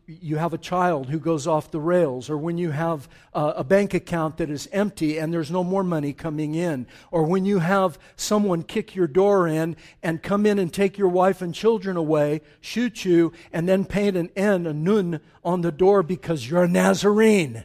you 0.07 0.37
have 0.37 0.53
a 0.53 0.59
child 0.59 1.09
who 1.09 1.21
goes 1.21 1.47
off 1.47 1.71
the 1.71 1.81
rails, 1.81 2.29
or 2.29 2.37
when 2.37 2.59
you 2.59 2.73
have 2.73 3.09
a, 3.33 3.45
a, 3.59 3.65
bank 3.65 3.95
account 3.95 4.37
that 4.39 4.51
is 4.51 4.69
empty 4.73 5.17
and 5.17 5.33
there's 5.33 5.51
no 5.51 5.63
more 5.63 5.85
money 5.85 6.13
coming 6.13 6.57
in, 6.57 6.87
or 7.13 7.23
when 7.23 7.45
you 7.45 7.61
have 7.61 7.97
someone 8.17 8.65
kick 8.65 8.97
your 8.97 9.07
door 9.07 9.47
in 9.47 9.77
and 10.03 10.23
come 10.23 10.45
in 10.45 10.59
and 10.59 10.73
take 10.73 10.99
your 10.99 11.09
wife 11.09 11.41
and 11.41 11.55
children 11.55 11.97
away, 11.97 12.41
shoot 12.61 13.05
you, 13.05 13.33
and 13.53 13.69
then 13.69 13.85
paint 13.85 14.17
an 14.17 14.31
N, 14.35 14.67
a 14.67 14.73
nun, 14.73 15.21
on 15.45 15.61
the 15.61 15.73
door 15.73 16.03
because 16.03 16.51
you're 16.51 16.65
a 16.65 16.69
Nazarene. 16.69 17.65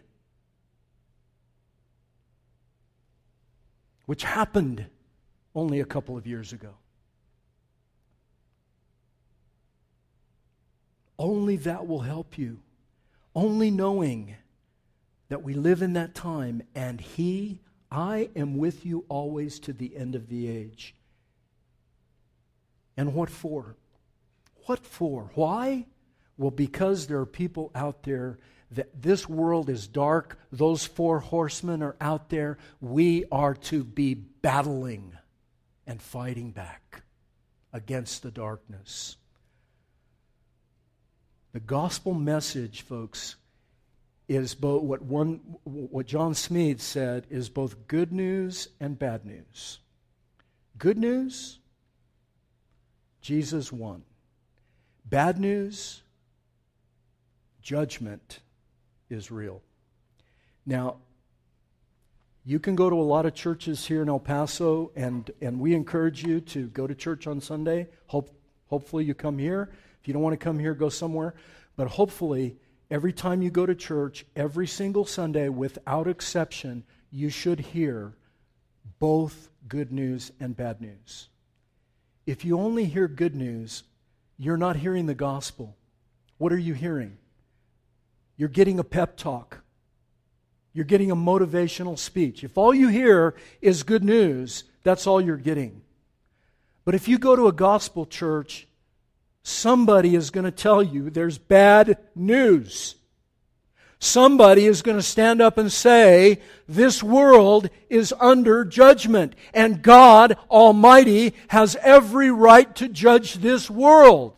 Which 4.05 4.23
happened 4.23 4.85
only 5.53 5.79
a 5.79 5.85
couple 5.85 6.17
of 6.17 6.27
years 6.27 6.53
ago. 6.53 6.75
Only 11.17 11.55
that 11.57 11.87
will 11.87 12.01
help 12.01 12.37
you. 12.37 12.59
Only 13.33 13.71
knowing 13.71 14.35
that 15.29 15.43
we 15.43 15.53
live 15.53 15.81
in 15.81 15.93
that 15.93 16.13
time 16.13 16.61
and 16.75 16.99
He, 17.01 17.61
I 17.91 18.29
am 18.35 18.57
with 18.57 18.85
you 18.85 19.05
always 19.09 19.59
to 19.61 19.73
the 19.73 19.95
end 19.95 20.15
of 20.15 20.27
the 20.27 20.47
age. 20.47 20.95
And 22.97 23.13
what 23.13 23.29
for? 23.29 23.75
What 24.65 24.85
for? 24.85 25.31
Why? 25.35 25.87
Well, 26.37 26.51
because 26.51 27.07
there 27.07 27.19
are 27.19 27.25
people 27.25 27.71
out 27.73 28.03
there 28.03 28.37
that 28.75 29.01
this 29.01 29.27
world 29.27 29.69
is 29.69 29.87
dark. 29.87 30.37
Those 30.51 30.85
four 30.85 31.19
horsemen 31.19 31.81
are 31.81 31.95
out 31.99 32.29
there. 32.29 32.57
We 32.79 33.25
are 33.31 33.53
to 33.55 33.83
be 33.83 34.13
battling 34.13 35.17
and 35.87 36.01
fighting 36.01 36.51
back 36.51 37.03
against 37.73 38.21
the 38.23 38.31
darkness. 38.31 39.17
The 41.53 41.59
gospel 41.61 42.13
message, 42.13 42.81
folks, 42.81 43.37
is 44.27 44.55
both 44.55 44.83
what 44.83 45.01
one 45.01 45.39
what 45.63 46.05
John 46.05 46.33
Smead 46.33 46.81
said 46.81 47.27
is 47.29 47.49
both 47.49 47.87
good 47.87 48.11
news 48.11 48.69
and 48.79 48.99
bad 48.99 49.25
news. 49.25 49.79
Good 50.77 50.97
news, 50.97 51.59
Jesus 53.21 53.71
won. 53.71 54.03
Bad 55.05 55.39
news, 55.39 56.01
judgment 57.61 58.39
is 59.09 59.31
real. 59.31 59.61
Now, 60.65 60.97
you 62.43 62.59
can 62.59 62.75
go 62.75 62.89
to 62.89 62.95
a 62.95 63.01
lot 63.01 63.25
of 63.25 63.33
churches 63.33 63.85
here 63.85 64.03
in 64.03 64.09
El 64.09 64.19
Paso, 64.19 64.91
and, 64.95 65.29
and 65.41 65.59
we 65.59 65.73
encourage 65.73 66.23
you 66.23 66.39
to 66.41 66.67
go 66.67 66.85
to 66.85 66.93
church 66.93 67.25
on 67.25 67.41
Sunday. 67.41 67.87
Hope, 68.07 68.29
hopefully, 68.67 69.03
you 69.03 69.15
come 69.15 69.37
here. 69.37 69.71
If 69.99 70.07
you 70.07 70.13
don't 70.13 70.21
want 70.21 70.39
to 70.39 70.43
come 70.43 70.59
here, 70.59 70.75
go 70.75 70.89
somewhere. 70.89 71.33
But 71.75 71.87
hopefully, 71.87 72.57
every 72.91 73.13
time 73.13 73.41
you 73.41 73.49
go 73.49 73.65
to 73.65 73.73
church, 73.73 74.25
every 74.35 74.67
single 74.67 75.05
Sunday, 75.05 75.49
without 75.49 76.07
exception, 76.07 76.83
you 77.11 77.29
should 77.29 77.59
hear 77.59 78.13
both 78.99 79.49
good 79.67 79.91
news 79.91 80.31
and 80.39 80.55
bad 80.55 80.81
news. 80.81 81.29
If 82.27 82.45
you 82.45 82.59
only 82.59 82.85
hear 82.85 83.07
good 83.07 83.35
news, 83.35 83.83
you're 84.37 84.57
not 84.57 84.75
hearing 84.75 85.07
the 85.07 85.15
gospel. 85.15 85.75
What 86.37 86.53
are 86.53 86.59
you 86.59 86.73
hearing? 86.73 87.17
You're 88.37 88.49
getting 88.49 88.79
a 88.79 88.83
pep 88.83 89.17
talk. 89.17 89.61
You're 90.73 90.85
getting 90.85 91.11
a 91.11 91.15
motivational 91.15 91.97
speech. 91.97 92.43
If 92.43 92.57
all 92.57 92.73
you 92.73 92.89
hear 92.89 93.35
is 93.61 93.83
good 93.83 94.03
news, 94.03 94.65
that's 94.83 95.07
all 95.07 95.21
you're 95.21 95.37
getting. 95.37 95.81
But 96.83 96.95
if 96.95 97.07
you 97.07 97.17
go 97.17 97.35
to 97.35 97.47
a 97.47 97.53
gospel 97.53 98.05
church 98.05 98.67
somebody 99.45 100.15
is 100.15 100.31
going 100.31 100.43
to 100.43 100.51
tell 100.51 100.81
you 100.81 101.09
there's 101.11 101.37
bad 101.37 101.97
news. 102.15 102.95
Somebody 103.99 104.65
is 104.65 104.81
going 104.81 104.97
to 104.97 105.03
stand 105.03 105.39
up 105.39 105.57
and 105.59 105.71
say, 105.71 106.41
this 106.67 107.03
world 107.03 107.69
is 107.89 108.13
under 108.19 108.65
judgment, 108.65 109.35
and 109.53 109.83
God 109.83 110.37
Almighty 110.49 111.33
has 111.49 111.77
every 111.81 112.31
right 112.31 112.75
to 112.75 112.89
judge 112.89 113.35
this 113.35 113.69
world. 113.69 114.35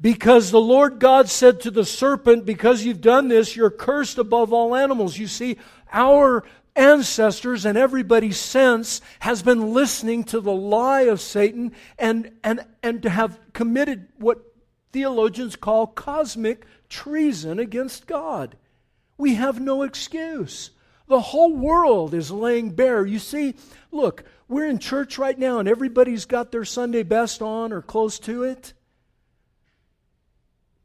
Because 0.00 0.50
the 0.50 0.60
Lord 0.60 1.00
God 1.00 1.28
said 1.28 1.60
to 1.62 1.70
the 1.70 1.84
serpent, 1.84 2.44
Because 2.44 2.84
you've 2.84 3.00
done 3.00 3.28
this, 3.28 3.56
you're 3.56 3.70
cursed 3.70 4.18
above 4.18 4.52
all 4.52 4.76
animals. 4.76 5.18
You 5.18 5.26
see, 5.26 5.56
our 5.92 6.44
ancestors 6.76 7.66
and 7.66 7.76
everybody 7.76 8.30
since 8.30 9.00
has 9.18 9.42
been 9.42 9.74
listening 9.74 10.22
to 10.24 10.40
the 10.40 10.52
lie 10.52 11.02
of 11.02 11.20
Satan 11.20 11.72
and, 11.98 12.30
and, 12.44 12.64
and 12.82 13.02
to 13.02 13.10
have 13.10 13.38
committed 13.52 14.06
what 14.18 14.40
theologians 14.92 15.56
call 15.56 15.88
cosmic 15.88 16.64
treason 16.88 17.58
against 17.58 18.06
God. 18.06 18.56
We 19.16 19.34
have 19.34 19.60
no 19.60 19.82
excuse. 19.82 20.70
The 21.08 21.20
whole 21.20 21.56
world 21.56 22.14
is 22.14 22.30
laying 22.30 22.70
bare. 22.70 23.04
You 23.04 23.18
see, 23.18 23.54
look, 23.90 24.24
we're 24.46 24.68
in 24.68 24.78
church 24.78 25.18
right 25.18 25.38
now 25.38 25.58
and 25.58 25.68
everybody's 25.68 26.26
got 26.26 26.52
their 26.52 26.64
Sunday 26.64 27.02
best 27.02 27.42
on 27.42 27.72
or 27.72 27.82
close 27.82 28.20
to 28.20 28.44
it. 28.44 28.72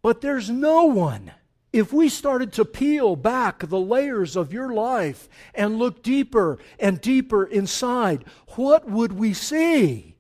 But 0.04 0.22
there's 0.22 0.52
no 0.52 0.84
one 0.86 1.32
if 1.74 1.92
we 1.92 2.08
started 2.08 2.54
to 2.54 2.66
peel 2.66 3.16
back 3.16 3.68
the 3.68 3.80
layers 3.80 4.36
of 4.36 4.54
your 4.54 4.72
life 4.72 5.28
and 5.56 5.80
look 5.80 6.04
deeper 6.04 6.60
and 6.80 7.02
deeper 7.02 7.44
inside, 7.44 8.24
what 8.50 8.88
would 8.88 9.13
we 9.13 9.34
see? 9.34 10.16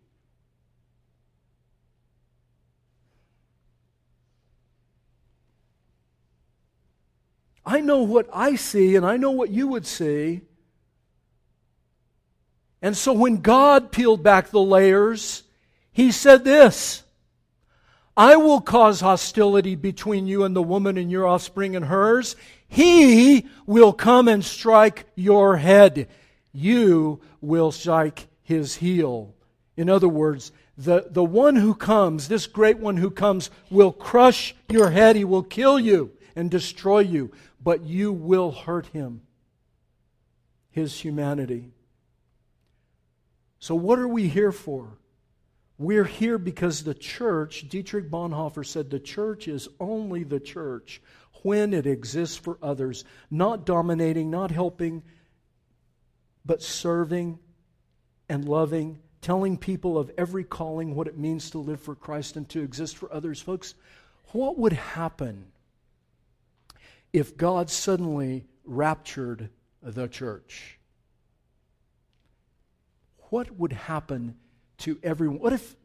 I 7.63 7.79
know 7.81 8.01
what 8.01 8.27
I 8.33 8.55
see, 8.55 8.95
and 8.95 9.05
I 9.05 9.17
know 9.17 9.31
what 9.31 9.51
you 9.51 9.67
would 9.67 9.85
see. 9.85 10.41
And 12.81 12.97
so 12.97 13.13
when 13.13 13.37
God 13.37 13.91
peeled 13.91 14.23
back 14.23 14.49
the 14.49 14.59
layers, 14.59 15.43
He 15.91 16.11
said 16.11 16.43
this 16.43 17.02
I 18.15 18.35
will 18.35 18.61
cause 18.61 19.01
hostility 19.01 19.75
between 19.75 20.27
you 20.27 20.43
and 20.43 20.55
the 20.55 20.61
woman 20.61 20.97
and 20.97 21.09
your 21.09 21.25
offspring 21.25 21.75
and 21.75 21.85
hers. 21.85 22.35
He 22.67 23.47
will 23.65 23.93
come 23.93 24.27
and 24.27 24.45
strike 24.45 25.05
your 25.15 25.57
head. 25.57 26.07
You 26.51 27.21
will 27.41 27.71
strike 27.71 28.27
his 28.43 28.75
heel. 28.75 29.33
In 29.75 29.89
other 29.89 30.07
words, 30.07 30.51
the, 30.77 31.07
the 31.09 31.23
one 31.23 31.55
who 31.55 31.73
comes, 31.73 32.27
this 32.27 32.45
great 32.45 32.77
one 32.77 32.97
who 32.97 33.09
comes, 33.09 33.49
will 33.71 33.91
crush 33.91 34.55
your 34.69 34.91
head. 34.91 35.15
He 35.15 35.23
will 35.23 35.43
kill 35.43 35.79
you 35.79 36.11
and 36.35 36.51
destroy 36.51 36.99
you, 36.99 37.31
but 37.61 37.81
you 37.81 38.11
will 38.11 38.51
hurt 38.51 38.87
him. 38.87 39.21
His 40.69 40.99
humanity. 40.99 41.71
So, 43.59 43.75
what 43.75 43.99
are 43.99 44.07
we 44.07 44.27
here 44.27 44.51
for? 44.51 44.97
We're 45.77 46.05
here 46.05 46.37
because 46.37 46.83
the 46.83 46.93
church, 46.93 47.67
Dietrich 47.67 48.09
Bonhoeffer 48.09 48.65
said, 48.65 48.89
the 48.89 48.99
church 48.99 49.47
is 49.47 49.67
only 49.79 50.23
the 50.23 50.39
church 50.39 51.01
when 51.41 51.73
it 51.73 51.87
exists 51.87 52.37
for 52.37 52.57
others, 52.61 53.03
not 53.29 53.65
dominating, 53.65 54.29
not 54.29 54.51
helping, 54.51 55.03
but 56.45 56.61
serving 56.61 57.39
and 58.29 58.47
loving, 58.47 58.99
telling 59.21 59.57
people 59.57 59.97
of 59.97 60.11
every 60.17 60.43
calling 60.43 60.95
what 60.95 61.07
it 61.07 61.17
means 61.17 61.49
to 61.51 61.57
live 61.57 61.81
for 61.81 61.95
Christ 61.95 62.37
and 62.37 62.47
to 62.49 62.61
exist 62.61 62.95
for 62.95 63.11
others. 63.11 63.41
Folks, 63.41 63.73
what 64.31 64.57
would 64.57 64.73
happen 64.73 65.51
if 67.11 67.35
God 67.35 67.69
suddenly 67.69 68.45
raptured 68.63 69.49
the 69.81 70.07
church? 70.07 70.79
What 73.29 73.57
would 73.57 73.73
happen 73.73 74.37
to 74.79 74.99
everyone. 75.03 75.39
What 75.39 75.53
if, 75.53 75.75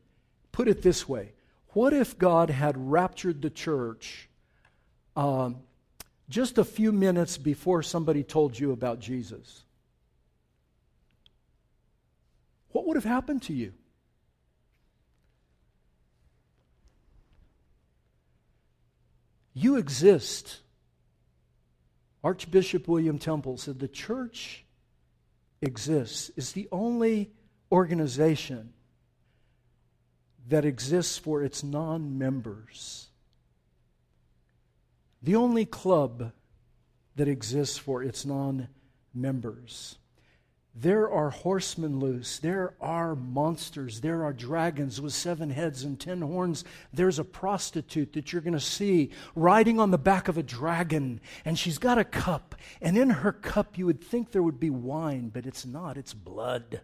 put 0.52 0.68
it 0.68 0.82
this 0.82 1.08
way, 1.08 1.32
What 1.68 1.92
if 1.92 2.18
God 2.18 2.50
had 2.50 2.76
raptured 2.76 3.42
the 3.42 3.50
church 3.50 4.28
um, 5.14 5.56
just 6.28 6.58
a 6.58 6.64
few 6.64 6.92
minutes 6.92 7.36
before 7.36 7.82
somebody 7.82 8.22
told 8.22 8.58
you 8.58 8.72
about 8.72 9.00
Jesus? 9.00 9.62
What 12.70 12.86
would 12.86 12.96
have 12.96 13.04
happened 13.04 13.42
to 13.42 13.52
you? 13.52 13.72
You 19.54 19.76
exist. 19.76 20.60
Archbishop 22.24 22.88
William 22.88 23.18
Temple 23.18 23.58
said 23.58 23.78
the 23.78 23.88
church 23.88 24.64
exists, 25.60 26.30
is 26.36 26.52
the 26.52 26.68
only 26.72 27.30
organization 27.70 28.72
that 30.48 30.64
exists 30.64 31.18
for 31.18 31.42
its 31.42 31.62
non 31.62 32.18
members. 32.18 33.08
The 35.22 35.36
only 35.36 35.64
club 35.64 36.32
that 37.16 37.28
exists 37.28 37.78
for 37.78 38.02
its 38.02 38.24
non 38.24 38.68
members. 39.12 39.98
There 40.74 41.10
are 41.10 41.30
horsemen 41.30 41.98
loose. 41.98 42.38
There 42.38 42.74
are 42.80 43.16
monsters. 43.16 44.00
There 44.00 44.24
are 44.24 44.32
dragons 44.32 45.00
with 45.00 45.12
seven 45.12 45.50
heads 45.50 45.82
and 45.82 45.98
ten 45.98 46.20
horns. 46.20 46.64
There's 46.92 47.18
a 47.18 47.24
prostitute 47.24 48.12
that 48.12 48.32
you're 48.32 48.42
going 48.42 48.52
to 48.52 48.60
see 48.60 49.10
riding 49.34 49.80
on 49.80 49.90
the 49.90 49.98
back 49.98 50.28
of 50.28 50.38
a 50.38 50.42
dragon, 50.42 51.20
and 51.44 51.58
she's 51.58 51.78
got 51.78 51.98
a 51.98 52.04
cup. 52.04 52.54
And 52.80 52.96
in 52.96 53.10
her 53.10 53.32
cup, 53.32 53.76
you 53.76 53.86
would 53.86 54.02
think 54.02 54.30
there 54.30 54.42
would 54.42 54.60
be 54.60 54.70
wine, 54.70 55.30
but 55.30 55.46
it's 55.46 55.66
not, 55.66 55.96
it's 55.96 56.14
blood. 56.14 56.82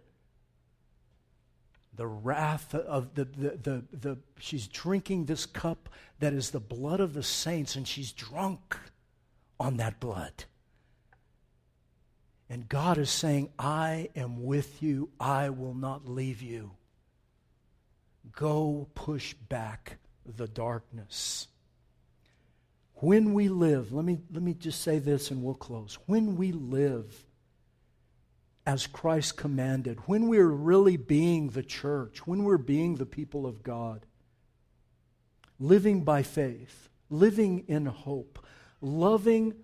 The 1.97 2.07
wrath 2.07 2.75
of 2.75 3.15
the, 3.15 3.25
the, 3.25 3.51
the, 3.51 3.85
the 3.93 4.19
she's 4.39 4.67
drinking 4.67 5.27
this 5.27 5.47
cup 5.47 5.89
that 6.21 6.33
is 6.33 6.51
the 6.51 6.61
blood 6.61 7.01
of 7.01 7.15
the 7.15 7.23
saints, 7.23 7.77
and 7.77 7.87
she's 7.87 8.13
drunk 8.13 8.77
on 9.61 9.77
that 9.77 10.01
blood. 10.01 10.45
And 12.49 12.69
God 12.69 12.99
is 12.99 13.11
saying, 13.11 13.51
I 13.59 14.11
am 14.15 14.45
with 14.45 14.83
you. 14.83 15.11
I 15.19 15.51
will 15.51 15.75
not 15.75 16.09
leave 16.09 16.43
you. 16.43 16.73
Go 18.33 18.89
push 18.95 19.35
back 19.35 19.99
the 20.25 20.49
darkness. 20.49 21.49
When 22.95 23.35
we 23.35 23.49
live, 23.49 23.93
let 23.93 24.05
me, 24.05 24.19
let 24.33 24.43
me 24.43 24.55
just 24.55 24.83
say 24.83 24.99
this 24.99 25.31
and 25.31 25.43
we'll 25.43 25.55
close. 25.55 25.99
When 26.07 26.37
we 26.37 26.53
live 26.53 27.25
as 28.67 28.87
Christ 28.87 29.37
commanded, 29.37 29.99
when 30.07 30.29
we're 30.29 30.49
really 30.49 30.97
being 30.97 31.51
the 31.51 31.63
church, 31.63 32.27
when 32.27 32.45
we're 32.45 32.57
being 32.57 32.97
the 32.97 33.07
people 33.07 33.47
of 33.47 33.63
God, 33.63 34.07
living 35.59 36.03
by 36.03 36.23
faith, 36.23 36.89
living 37.11 37.65
in 37.69 37.87
hope, 37.87 38.45
loving, 38.81 39.55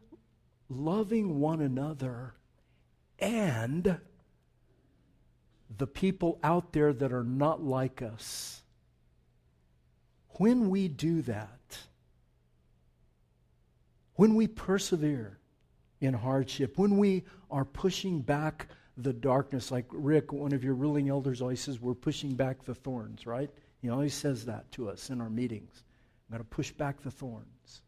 loving 0.68 1.40
one 1.40 1.60
another 1.60 2.34
and 3.18 3.98
the 5.76 5.86
people 5.86 6.38
out 6.42 6.72
there 6.72 6.92
that 6.92 7.12
are 7.12 7.24
not 7.24 7.62
like 7.62 8.02
us. 8.02 8.62
When 10.32 10.70
we 10.70 10.88
do 10.88 11.22
that, 11.22 11.78
when 14.14 14.34
we 14.34 14.46
persevere 14.46 15.38
in 16.00 16.14
hardship, 16.14 16.76
when 16.76 16.98
we 16.98 17.24
are 17.50 17.64
pushing 17.64 18.20
back 18.20 18.68
the 19.02 19.12
darkness, 19.12 19.70
like 19.70 19.86
Rick, 19.90 20.32
one 20.32 20.52
of 20.52 20.64
your 20.64 20.74
ruling 20.74 21.08
elders, 21.08 21.40
always 21.40 21.60
says, 21.60 21.80
we're 21.80 21.94
pushing 21.94 22.34
back 22.34 22.64
the 22.64 22.74
thorns, 22.74 23.26
right? 23.26 23.50
He 23.80 23.88
always 23.88 24.14
says 24.14 24.44
that 24.46 24.70
to 24.72 24.88
us 24.88 25.10
in 25.10 25.20
our 25.20 25.30
meetings. 25.30 25.82
I'm 26.28 26.36
going 26.36 26.44
to 26.44 26.48
push 26.48 26.70
back 26.70 27.02
the 27.02 27.10
thorns. 27.10 27.82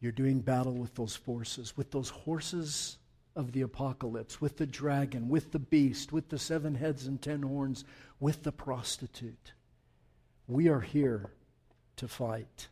You're 0.00 0.12
doing 0.12 0.40
battle 0.40 0.74
with 0.74 0.94
those 0.94 1.16
forces, 1.16 1.76
with 1.76 1.90
those 1.90 2.08
horses 2.08 2.98
of 3.34 3.52
the 3.52 3.62
apocalypse, 3.62 4.40
with 4.40 4.56
the 4.56 4.66
dragon, 4.66 5.28
with 5.28 5.52
the 5.52 5.58
beast, 5.58 6.12
with 6.12 6.28
the 6.28 6.38
seven 6.38 6.74
heads 6.74 7.06
and 7.06 7.20
ten 7.20 7.42
horns, 7.42 7.84
with 8.20 8.42
the 8.42 8.52
prostitute. 8.52 9.52
We 10.46 10.68
are 10.68 10.80
here 10.80 11.32
to 11.96 12.08
fight. 12.08 12.68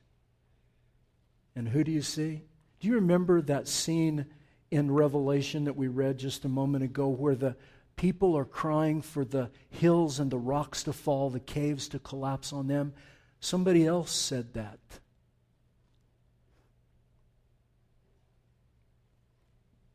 And 1.55 1.69
who 1.69 1.85
do 1.85 1.93
you 1.93 2.03
see? 2.03 2.43
Do 2.81 2.89
you 2.89 2.95
remember 2.95 3.41
that 3.43 3.69
scene 3.69 4.27
in 4.71 4.91
Revelation 4.91 5.65
that 5.65 5.77
we 5.77 5.89
read 5.89 6.19
just 6.19 6.45
a 6.45 6.49
moment 6.49 6.85
ago 6.85 7.09
where 7.09 7.35
the 7.35 7.57
people 7.97 8.37
are 8.37 8.45
crying 8.45 9.01
for 9.01 9.25
the 9.25 9.51
hills 9.71 10.21
and 10.21 10.31
the 10.31 10.39
rocks 10.39 10.83
to 10.85 10.93
fall, 10.93 11.31
the 11.31 11.41
caves 11.41 11.89
to 11.89 11.99
collapse 11.99 12.53
on 12.53 12.67
them? 12.67 12.93
Somebody 13.41 13.87
else 13.87 14.13
said 14.13 14.55
that. 14.55 14.79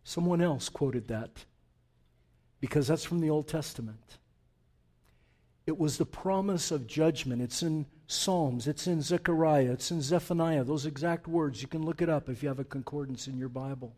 Someone 0.03 0.41
else 0.41 0.67
quoted 0.67 1.07
that 1.07 1.45
because 2.59 2.88
that's 2.88 3.05
from 3.05 3.22
the 3.22 3.30
Old 3.30 3.47
Testament. 3.47 4.17
It 5.65 5.78
was 5.78 5.97
the 5.97 6.05
promise 6.05 6.72
of 6.72 6.88
judgment. 6.88 7.41
It's 7.41 7.63
in 7.63 7.86
Psalms, 8.07 8.67
it's 8.67 8.88
in 8.88 9.01
Zechariah, 9.01 9.72
it's 9.72 9.89
in 9.89 10.01
Zephaniah. 10.01 10.65
Those 10.65 10.86
exact 10.86 11.28
words. 11.28 11.61
You 11.61 11.69
can 11.69 11.86
look 11.86 12.01
it 12.01 12.09
up 12.09 12.28
if 12.28 12.43
you 12.43 12.49
have 12.49 12.59
a 12.59 12.65
concordance 12.65 13.28
in 13.28 13.38
your 13.38 13.47
Bible. 13.47 13.95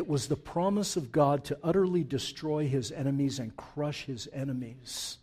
It 0.00 0.08
was 0.08 0.28
the 0.28 0.36
promise 0.36 0.96
of 0.96 1.12
God 1.12 1.44
to 1.44 1.58
utterly 1.62 2.04
destroy 2.04 2.66
his 2.66 2.90
enemies 2.90 3.38
and 3.38 3.54
crush 3.54 4.06
his 4.06 4.30
enemies 4.32 5.18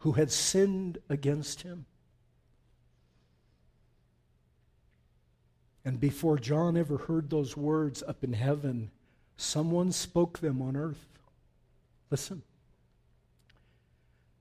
who 0.00 0.12
had 0.12 0.30
sinned 0.30 0.98
against 1.08 1.62
him. 1.62 1.86
And 5.86 5.98
before 5.98 6.36
John 6.38 6.76
ever 6.76 6.98
heard 6.98 7.30
those 7.30 7.56
words 7.56 8.02
up 8.06 8.22
in 8.24 8.34
heaven, 8.34 8.90
someone 9.38 9.90
spoke 9.90 10.40
them 10.40 10.60
on 10.60 10.76
earth. 10.76 11.06
Listen. 12.10 12.42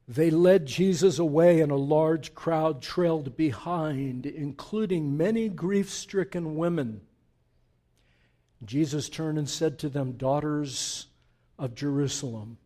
They 0.09 0.29
led 0.29 0.65
Jesus 0.65 1.19
away, 1.19 1.61
and 1.61 1.71
a 1.71 1.77
large 1.77 2.35
crowd 2.35 2.81
trailed 2.81 3.37
behind, 3.37 4.25
including 4.25 5.15
many 5.15 5.47
grief 5.47 5.89
stricken 5.89 6.57
women. 6.57 6.99
Jesus 8.65 9.09
turned 9.09 9.37
and 9.37 9.49
said 9.49 9.79
to 9.79 9.89
them, 9.89 10.13
Daughters 10.13 11.07
of 11.57 11.75
Jerusalem, 11.75 12.57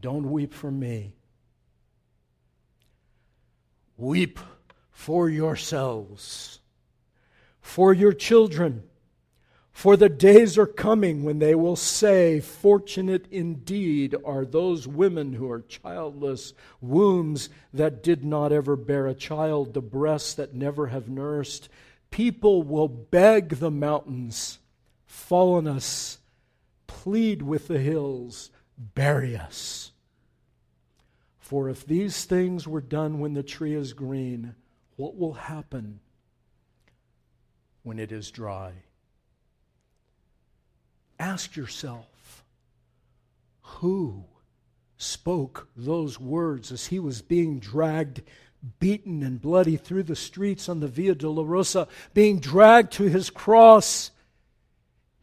don't 0.00 0.30
weep 0.30 0.52
for 0.52 0.70
me. 0.70 1.14
Weep 3.96 4.38
for 4.90 5.28
yourselves 5.28 6.60
for 7.66 7.92
your 7.92 8.12
children. 8.12 8.84
For 9.72 9.96
the 9.96 10.08
days 10.08 10.56
are 10.56 10.66
coming 10.66 11.24
when 11.24 11.40
they 11.40 11.54
will 11.54 11.76
say, 11.76 12.40
Fortunate 12.40 13.26
indeed 13.30 14.14
are 14.24 14.46
those 14.46 14.86
women 14.86 15.34
who 15.34 15.50
are 15.50 15.60
childless, 15.60 16.54
wombs 16.80 17.50
that 17.74 18.02
did 18.02 18.24
not 18.24 18.52
ever 18.52 18.76
bear 18.76 19.08
a 19.08 19.14
child, 19.14 19.74
the 19.74 19.82
breasts 19.82 20.32
that 20.34 20.54
never 20.54 20.86
have 20.86 21.08
nursed. 21.08 21.68
People 22.10 22.62
will 22.62 22.88
beg 22.88 23.56
the 23.56 23.70
mountains, 23.70 24.60
Fall 25.16 25.54
on 25.54 25.66
us, 25.66 26.18
plead 26.86 27.42
with 27.42 27.66
the 27.66 27.80
hills, 27.80 28.50
bury 28.78 29.36
us. 29.36 29.90
For 31.40 31.68
if 31.68 31.84
these 31.84 32.24
things 32.26 32.68
were 32.68 32.82
done 32.82 33.18
when 33.18 33.34
the 33.34 33.42
tree 33.42 33.74
is 33.74 33.92
green, 33.92 34.54
what 34.94 35.16
will 35.16 35.32
happen 35.32 35.98
when 37.82 37.98
it 37.98 38.12
is 38.12 38.30
dry. 38.30 38.72
Ask 41.18 41.56
yourself 41.56 42.44
who 43.62 44.26
spoke 44.96 45.66
those 45.74 46.20
words 46.20 46.70
as 46.70 46.86
he 46.86 47.00
was 47.00 47.20
being 47.20 47.58
dragged, 47.58 48.22
beaten, 48.78 49.24
and 49.24 49.40
bloody 49.40 49.76
through 49.76 50.04
the 50.04 50.14
streets 50.14 50.68
on 50.68 50.78
the 50.78 50.88
Via 50.88 51.16
Dolorosa, 51.16 51.88
being 52.14 52.38
dragged 52.38 52.92
to 52.92 53.04
his 53.04 53.28
cross. 53.28 54.12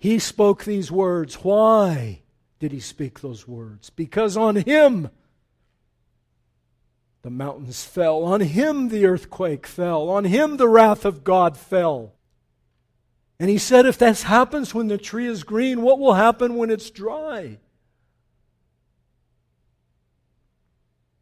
He 0.03 0.19
spoke 0.19 0.65
these 0.65 0.91
words. 0.91 1.35
Why 1.45 2.23
did 2.59 2.73
he 2.73 2.81
speak 2.81 3.21
those 3.21 3.47
words? 3.47 3.89
Because 3.89 4.35
on 4.35 4.57
him 4.57 5.09
the 7.21 7.29
mountains 7.29 7.85
fell, 7.85 8.25
on 8.25 8.41
him 8.41 8.89
the 8.89 9.05
earthquake 9.05 9.65
fell, 9.65 10.09
on 10.09 10.25
him 10.25 10.57
the 10.57 10.67
wrath 10.67 11.05
of 11.05 11.23
God 11.23 11.55
fell. 11.55 12.15
And 13.39 13.49
he 13.49 13.57
said, 13.57 13.85
if 13.85 13.97
that 13.99 14.19
happens 14.23 14.73
when 14.73 14.89
the 14.89 14.97
tree 14.97 15.25
is 15.25 15.45
green, 15.45 15.81
what 15.81 15.99
will 15.99 16.15
happen 16.15 16.57
when 16.57 16.69
it's 16.69 16.89
dry? 16.89 17.59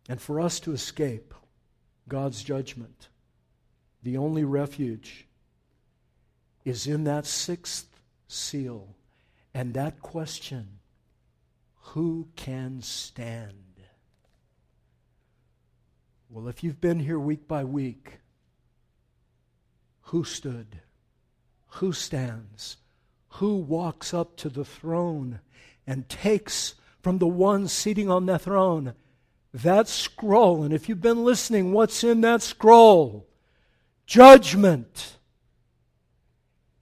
And 0.10 0.20
for 0.20 0.42
us 0.42 0.60
to 0.62 0.74
escape 0.74 1.36
God's 2.08 2.44
judgment, 2.44 3.10
the 4.02 4.18
only 4.18 4.44
refuge 4.44 5.28
is 6.66 6.88
in 6.88 7.04
that 7.04 7.28
sixth 7.28 7.91
seal. 8.32 8.96
And 9.54 9.74
that 9.74 10.02
question 10.02 10.80
who 11.76 12.28
can 12.36 12.82
stand? 12.82 13.56
Well, 16.30 16.48
if 16.48 16.64
you've 16.64 16.80
been 16.80 17.00
here 17.00 17.20
week 17.20 17.48
by 17.48 17.66
week, 17.66 18.20
who 20.04 20.24
stood? 20.24 20.80
Who 21.76 21.92
stands? 21.92 22.78
Who 23.36 23.58
walks 23.58 24.14
up 24.14 24.38
to 24.38 24.50
the 24.50 24.64
throne 24.64 25.42
and 25.86 26.08
takes 26.08 26.76
from 27.02 27.18
the 27.18 27.28
one 27.28 27.68
sitting 27.68 28.10
on 28.10 28.26
the 28.26 28.40
throne 28.40 28.94
that 29.54 29.90
scroll? 29.90 30.64
And 30.64 30.74
if 30.74 30.88
you've 30.88 31.02
been 31.02 31.26
listening, 31.26 31.74
what's 31.74 32.04
in 32.04 32.22
that 32.22 32.42
scroll? 32.42 33.28
Judgment. 34.06 35.18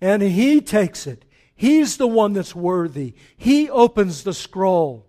And 0.02 0.22
he 0.22 0.62
takes 0.62 1.08
it. 1.08 1.26
He's 1.60 1.98
the 1.98 2.08
one 2.08 2.32
that's 2.32 2.56
worthy. 2.56 3.16
He 3.36 3.70
opens 3.70 4.24
the 4.24 4.34
scroll. 4.34 5.06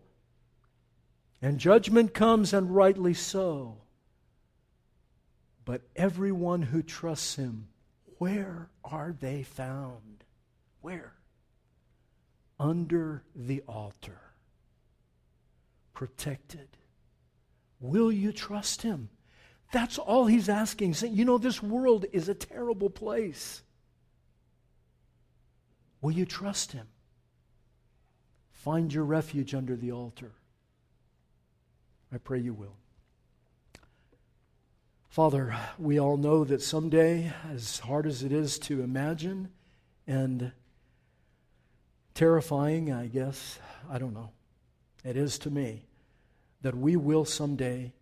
And 1.41 1.61
judgment 1.61 2.13
comes, 2.13 2.53
and 2.53 2.75
rightly 2.75 3.15
so. 3.15 3.77
But 5.65 5.83
everyone 5.95 6.63
who 6.63 6.83
trusts 6.83 7.37
him, 7.37 7.69
where 8.19 8.69
are 8.83 9.15
they 9.21 9.45
found? 9.45 10.25
Where? 10.81 11.13
Under 12.59 13.23
the 13.37 13.63
altar. 13.69 14.21
Protected. 15.95 16.67
Will 17.79 18.11
you 18.11 18.33
trust 18.33 18.83
him? 18.83 19.09
That's 19.71 19.99
all 19.99 20.27
he's 20.27 20.49
asking. 20.49 20.97
You 21.01 21.25
know, 21.25 21.39
this 21.39 21.63
world 21.63 22.07
is 22.13 22.29
a 22.29 22.35
terrible 22.35 22.91
place. 22.91 23.63
Will 26.01 26.13
you 26.13 26.25
trust 26.25 26.73
him? 26.73 26.87
Find 28.53 28.93
your 28.93 29.05
refuge 29.05 29.55
under 29.55 29.77
the 29.77 29.93
altar. 29.93 30.33
I 32.13 32.19
pray 32.19 32.41
you 32.41 32.53
will. 32.53 32.77
Father, 35.09 35.57
we 35.79 35.99
all 35.99 36.17
know 36.17 36.45
that 36.45 36.63
someday, 36.63 37.33
as 37.53 37.81
hard 37.81 38.07
as 38.07 38.23
it 38.23 38.33
is 38.33 38.59
to 38.61 38.83
imagine 38.83 39.49
and 40.07 40.53
terrifying, 42.15 42.93
I 42.93 43.07
guess, 43.07 43.59
I 43.91 43.99
don't 43.99 44.15
know, 44.15 44.31
it 45.05 45.17
is 45.17 45.39
to 45.41 45.51
me, 45.51 45.87
that 46.63 46.77
we 46.77 46.97
will 46.97 47.25
someday 47.25 47.93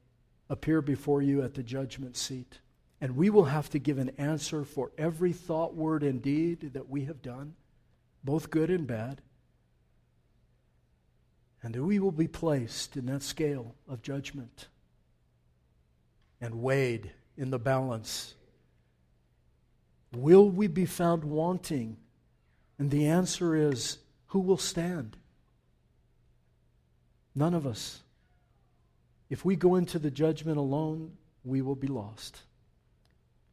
appear 0.51 0.83
before 0.83 1.23
you 1.23 1.43
at 1.43 1.55
the 1.55 1.63
judgment 1.63 2.17
seat. 2.17 2.59
And 3.01 3.17
we 3.17 3.31
will 3.31 3.45
have 3.45 3.71
to 3.71 3.79
give 3.79 3.99
an 3.99 4.11
answer 4.19 4.65
for 4.65 4.91
every 4.99 5.33
thought, 5.33 5.75
word, 5.75 6.03
and 6.03 6.21
deed 6.21 6.73
that 6.73 6.91
we 6.91 7.05
have 7.05 7.23
done 7.23 7.55
both 8.29 8.51
good 8.51 8.69
and 8.69 8.87
bad. 8.87 9.23
And 11.63 11.75
that 11.75 11.83
we 11.83 11.99
will 11.99 12.13
be 12.13 12.29
placed 12.29 12.95
in 12.95 13.07
that 13.07 13.23
scale 13.23 13.75
of 13.89 14.03
judgment 14.03 14.69
and 16.39 16.61
weighed 16.61 17.11
in 17.39 17.49
the 17.49 17.59
balance. 17.59 18.35
Will 20.13 20.51
we 20.51 20.67
be 20.67 20.85
found 20.85 21.25
wanting? 21.25 21.97
And 22.79 22.91
the 22.91 23.07
answer 23.07 23.57
is 23.57 23.97
who 24.27 24.41
will 24.41 24.59
stand? 24.59 25.17
None 27.35 27.55
of 27.55 27.67
us. 27.67 28.03
If 29.31 29.43
we 29.43 29.57
go 29.57 29.77
into 29.77 29.99
the 29.99 30.11
judgment 30.11 30.59
alone, 30.59 31.13
we 31.45 31.63
will 31.63 31.77
be 31.77 31.89
lost. 31.89 32.43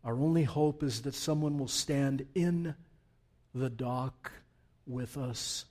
Our 0.03 0.15
only 0.15 0.43
hope 0.43 0.83
is 0.83 1.03
that 1.03 1.15
someone 1.15 1.57
will 1.57 1.69
stand 1.69 2.25
in 2.35 2.75
the 3.53 3.69
dock 3.69 4.33
with 4.85 5.17
us. 5.17 5.65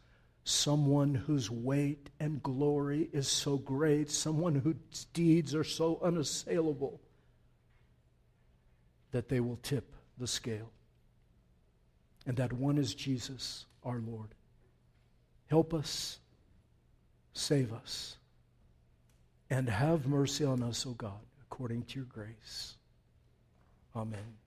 Someone 0.45 1.15
whose 1.15 1.51
weight 1.51 2.11
and 2.21 2.43
glory 2.43 3.09
is 3.12 3.29
so 3.29 3.57
great, 3.57 4.11
someone 4.11 4.55
whose 4.55 5.07
deeds 5.12 5.55
are 5.55 5.65
so 5.65 5.99
unassailable 6.03 7.01
that 9.12 9.29
they 9.29 9.41
will 9.41 9.59
tip 9.62 9.95
the 10.19 10.27
scale. 10.27 10.71
And 12.27 12.37
that 12.37 12.53
one 12.53 12.79
is 12.79 12.95
Jesus, 12.95 13.67
our 13.85 13.99
Lord. 13.99 14.35
Help 15.47 15.73
us, 15.73 16.19
save 17.33 17.73
us, 17.73 18.17
and 19.51 19.69
have 19.69 20.07
mercy 20.07 20.45
on 20.45 20.62
us, 20.62 20.87
O 20.87 20.91
God, 20.91 21.21
according 21.43 21.85
to 21.85 22.01
your 22.01 22.07
grace. 22.07 22.75
Amen. 23.95 24.43